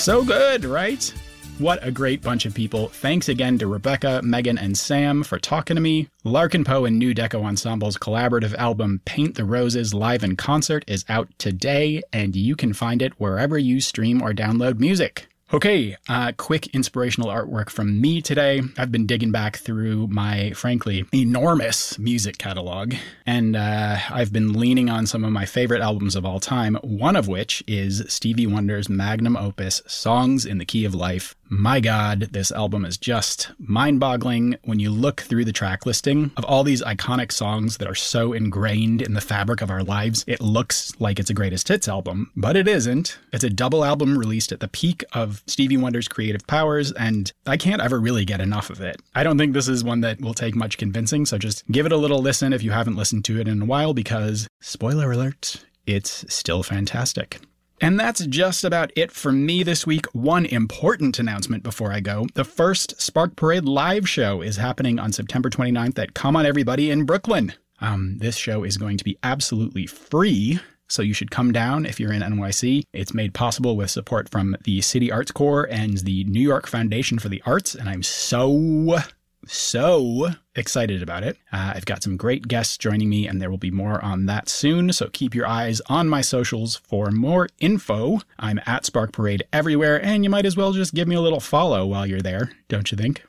So 0.00 0.24
good, 0.24 0.64
right? 0.64 1.12
What 1.58 1.86
a 1.86 1.90
great 1.90 2.22
bunch 2.22 2.46
of 2.46 2.54
people. 2.54 2.88
Thanks 2.88 3.28
again 3.28 3.58
to 3.58 3.66
Rebecca, 3.66 4.22
Megan, 4.24 4.56
and 4.56 4.76
Sam 4.78 5.22
for 5.22 5.38
talking 5.38 5.74
to 5.74 5.82
me. 5.82 6.08
Larkin 6.24 6.64
Poe 6.64 6.86
and 6.86 6.98
Nu 6.98 7.12
Deco 7.12 7.46
Ensemble's 7.46 7.98
collaborative 7.98 8.54
album 8.54 9.02
Paint 9.04 9.34
the 9.34 9.44
Roses 9.44 9.92
live 9.92 10.24
in 10.24 10.36
concert 10.36 10.86
is 10.88 11.04
out 11.10 11.28
today, 11.36 12.00
and 12.14 12.34
you 12.34 12.56
can 12.56 12.72
find 12.72 13.02
it 13.02 13.20
wherever 13.20 13.58
you 13.58 13.78
stream 13.82 14.22
or 14.22 14.32
download 14.32 14.80
music. 14.80 15.29
Okay, 15.52 15.96
uh, 16.08 16.30
quick 16.36 16.68
inspirational 16.68 17.28
artwork 17.28 17.70
from 17.70 18.00
me 18.00 18.22
today. 18.22 18.62
I've 18.78 18.92
been 18.92 19.06
digging 19.06 19.32
back 19.32 19.56
through 19.56 20.06
my, 20.06 20.52
frankly, 20.52 21.04
enormous 21.12 21.98
music 21.98 22.38
catalog, 22.38 22.94
and 23.26 23.56
uh, 23.56 23.96
I've 24.10 24.32
been 24.32 24.52
leaning 24.52 24.88
on 24.88 25.06
some 25.06 25.24
of 25.24 25.32
my 25.32 25.46
favorite 25.46 25.82
albums 25.82 26.14
of 26.14 26.24
all 26.24 26.38
time, 26.38 26.76
one 26.82 27.16
of 27.16 27.26
which 27.26 27.64
is 27.66 28.04
Stevie 28.06 28.46
Wonder's 28.46 28.88
magnum 28.88 29.36
opus, 29.36 29.82
Songs 29.88 30.46
in 30.46 30.58
the 30.58 30.64
Key 30.64 30.84
of 30.84 30.94
Life. 30.94 31.34
My 31.52 31.80
God, 31.80 32.28
this 32.30 32.52
album 32.52 32.84
is 32.84 32.96
just 32.96 33.50
mind 33.58 33.98
boggling 33.98 34.56
when 34.62 34.78
you 34.78 34.88
look 34.88 35.22
through 35.22 35.44
the 35.44 35.52
track 35.52 35.84
listing 35.84 36.30
of 36.36 36.44
all 36.44 36.62
these 36.62 36.80
iconic 36.80 37.32
songs 37.32 37.78
that 37.78 37.88
are 37.88 37.94
so 37.96 38.32
ingrained 38.32 39.02
in 39.02 39.14
the 39.14 39.20
fabric 39.20 39.60
of 39.60 39.68
our 39.68 39.82
lives. 39.82 40.24
It 40.28 40.40
looks 40.40 40.92
like 41.00 41.18
it's 41.18 41.28
a 41.28 41.34
greatest 41.34 41.66
hits 41.66 41.88
album, 41.88 42.30
but 42.36 42.54
it 42.54 42.68
isn't. 42.68 43.18
It's 43.32 43.42
a 43.42 43.50
double 43.50 43.84
album 43.84 44.16
released 44.16 44.52
at 44.52 44.60
the 44.60 44.68
peak 44.68 45.02
of 45.12 45.42
Stevie 45.48 45.76
Wonder's 45.76 46.06
creative 46.06 46.46
powers, 46.46 46.92
and 46.92 47.32
I 47.44 47.56
can't 47.56 47.82
ever 47.82 47.98
really 47.98 48.24
get 48.24 48.40
enough 48.40 48.70
of 48.70 48.80
it. 48.80 49.02
I 49.16 49.24
don't 49.24 49.36
think 49.36 49.52
this 49.52 49.66
is 49.66 49.82
one 49.82 50.02
that 50.02 50.20
will 50.20 50.34
take 50.34 50.54
much 50.54 50.78
convincing, 50.78 51.26
so 51.26 51.36
just 51.36 51.66
give 51.66 51.84
it 51.84 51.90
a 51.90 51.96
little 51.96 52.22
listen 52.22 52.52
if 52.52 52.62
you 52.62 52.70
haven't 52.70 52.94
listened 52.94 53.24
to 53.24 53.40
it 53.40 53.48
in 53.48 53.62
a 53.62 53.66
while, 53.66 53.92
because, 53.92 54.46
spoiler 54.60 55.10
alert, 55.10 55.64
it's 55.84 56.24
still 56.32 56.62
fantastic. 56.62 57.40
And 57.80 57.98
that's 57.98 58.26
just 58.26 58.62
about 58.62 58.92
it 58.94 59.10
for 59.10 59.32
me 59.32 59.62
this 59.62 59.86
week. 59.86 60.04
One 60.12 60.44
important 60.44 61.18
announcement 61.18 61.62
before 61.62 61.92
I 61.92 62.00
go. 62.00 62.26
The 62.34 62.44
first 62.44 63.00
Spark 63.00 63.36
Parade 63.36 63.64
live 63.64 64.06
show 64.06 64.42
is 64.42 64.56
happening 64.56 64.98
on 64.98 65.12
September 65.12 65.48
29th 65.48 65.98
at 65.98 66.12
Come 66.12 66.36
On 66.36 66.44
Everybody 66.44 66.90
in 66.90 67.04
Brooklyn. 67.04 67.54
Um, 67.80 68.18
this 68.18 68.36
show 68.36 68.64
is 68.64 68.76
going 68.76 68.98
to 68.98 69.04
be 69.04 69.16
absolutely 69.22 69.86
free, 69.86 70.60
so 70.88 71.00
you 71.00 71.14
should 71.14 71.30
come 71.30 71.52
down 71.52 71.86
if 71.86 71.98
you're 71.98 72.12
in 72.12 72.20
NYC. 72.20 72.82
It's 72.92 73.14
made 73.14 73.32
possible 73.32 73.76
with 73.76 73.90
support 73.90 74.28
from 74.28 74.56
the 74.64 74.82
City 74.82 75.10
Artist 75.10 75.32
Corps 75.32 75.66
and 75.70 75.96
the 75.98 76.24
New 76.24 76.40
York 76.40 76.66
Foundation 76.66 77.18
for 77.18 77.30
the 77.30 77.42
Arts, 77.46 77.74
and 77.74 77.88
I'm 77.88 78.02
so 78.02 78.98
so 79.46 80.28
excited 80.60 81.02
about 81.02 81.24
it. 81.24 81.36
Uh, 81.52 81.72
I've 81.74 81.86
got 81.86 82.04
some 82.04 82.16
great 82.16 82.46
guests 82.46 82.78
joining 82.78 83.08
me, 83.08 83.26
and 83.26 83.42
there 83.42 83.50
will 83.50 83.58
be 83.58 83.72
more 83.72 84.02
on 84.04 84.26
that 84.26 84.48
soon. 84.48 84.92
So 84.92 85.08
keep 85.12 85.34
your 85.34 85.46
eyes 85.46 85.80
on 85.86 86.08
my 86.08 86.20
socials 86.20 86.76
for 86.76 87.10
more 87.10 87.48
info. 87.58 88.20
I'm 88.38 88.60
at 88.66 88.86
Spark 88.86 89.12
Parade 89.12 89.42
everywhere, 89.52 90.02
and 90.04 90.22
you 90.22 90.30
might 90.30 90.46
as 90.46 90.56
well 90.56 90.72
just 90.72 90.94
give 90.94 91.08
me 91.08 91.16
a 91.16 91.20
little 91.20 91.40
follow 91.40 91.84
while 91.86 92.06
you're 92.06 92.20
there, 92.20 92.52
don't 92.68 92.92
you 92.92 92.96
think? 92.96 93.24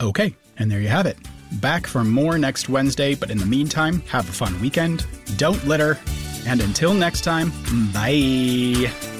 Okay, 0.00 0.36
and 0.58 0.70
there 0.70 0.80
you 0.80 0.88
have 0.88 1.06
it. 1.06 1.16
Back 1.60 1.86
for 1.86 2.04
more 2.04 2.38
next 2.38 2.68
Wednesday, 2.68 3.14
but 3.14 3.30
in 3.30 3.38
the 3.38 3.46
meantime, 3.46 4.02
have 4.02 4.28
a 4.28 4.32
fun 4.32 4.60
weekend, 4.60 5.06
don't 5.36 5.64
litter, 5.66 5.98
and 6.46 6.60
until 6.60 6.94
next 6.94 7.22
time, 7.22 7.50
bye. 7.92 9.15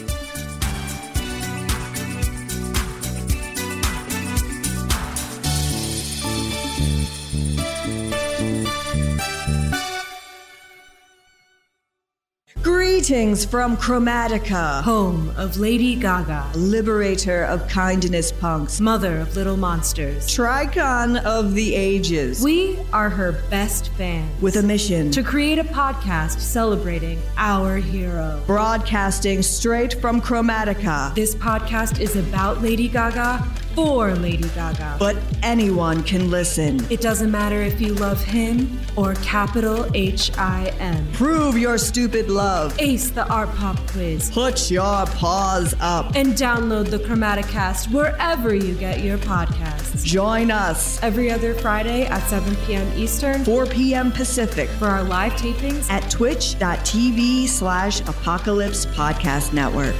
Greetings 13.07 13.45
from 13.45 13.77
Chromatica, 13.77 14.83
home 14.83 15.33
of 15.37 15.59
Lady 15.59 15.95
Gaga, 15.95 16.51
liberator 16.57 17.45
of 17.45 17.69
kindness 17.69 18.33
punks, 18.33 18.81
mother 18.81 19.19
of 19.19 19.37
little 19.37 19.57
monsters, 19.57 20.27
Tricon 20.27 21.23
of 21.23 21.55
the 21.55 21.77
ages. 21.77 22.43
We 22.43 22.77
are 22.93 23.09
her 23.09 23.41
best 23.49 23.91
fans. 23.91 24.43
With 24.43 24.57
a 24.57 24.63
mission 24.65 25.13
to 25.13 25.23
create 25.23 25.61
a 25.61 25.65
podcast 25.65 26.41
celebrating 26.41 27.23
our 27.37 27.77
hero. 27.77 28.43
Broadcasting 28.45 29.41
straight 29.41 29.95
from 30.01 30.21
Chromatica. 30.21 31.15
This 31.15 31.37
podcast 31.37 32.01
is 32.01 32.17
about 32.17 32.61
Lady 32.61 32.89
Gaga 32.89 33.47
for 33.77 34.15
Lady 34.15 34.49
Gaga. 34.49 34.97
But 34.99 35.17
anyone 35.43 36.03
can 36.03 36.31
listen. 36.31 36.85
It 36.91 37.03
doesn't 37.03 37.31
matter 37.31 37.61
if 37.61 37.79
you 37.79 37.95
love 37.95 38.25
him 38.25 38.81
or 38.97 39.15
capital 39.17 39.87
H 39.95 40.33
I 40.39 40.75
M. 40.81 41.07
Prove 41.13 41.59
your 41.59 41.77
stupid 41.77 42.31
love. 42.31 42.75
Ace 42.81 43.11
the 43.11 43.29
art 43.29 43.55
pop 43.55 43.77
quiz. 43.89 44.31
Put 44.31 44.71
your 44.71 45.05
paws 45.07 45.75
up. 45.81 46.17
And 46.17 46.33
download 46.33 46.89
the 46.91 46.99
Chromaticast 46.99 47.93
wherever 47.93 48.55
you 48.55 48.75
get 48.75 49.05
your 49.05 49.19
podcasts. 49.19 50.03
Join 50.05 50.51
us 50.51 51.03
every 51.03 51.31
other 51.31 51.53
Friday 51.53 52.07
at 52.07 52.27
7 52.29 52.57
p.m. 52.65 52.91
Eastern, 52.99 53.45
4 53.45 53.67
p.m. 53.67 54.11
Pacific 54.11 54.71
for 54.71 54.87
our 54.87 55.05
live 55.05 55.33
tapings 55.35 55.91
at 55.91 56.11
twitch.tv 56.11 57.47
slash 57.47 58.01
apocalypse 58.01 58.87
podcast 58.87 59.53
network. 59.53 59.95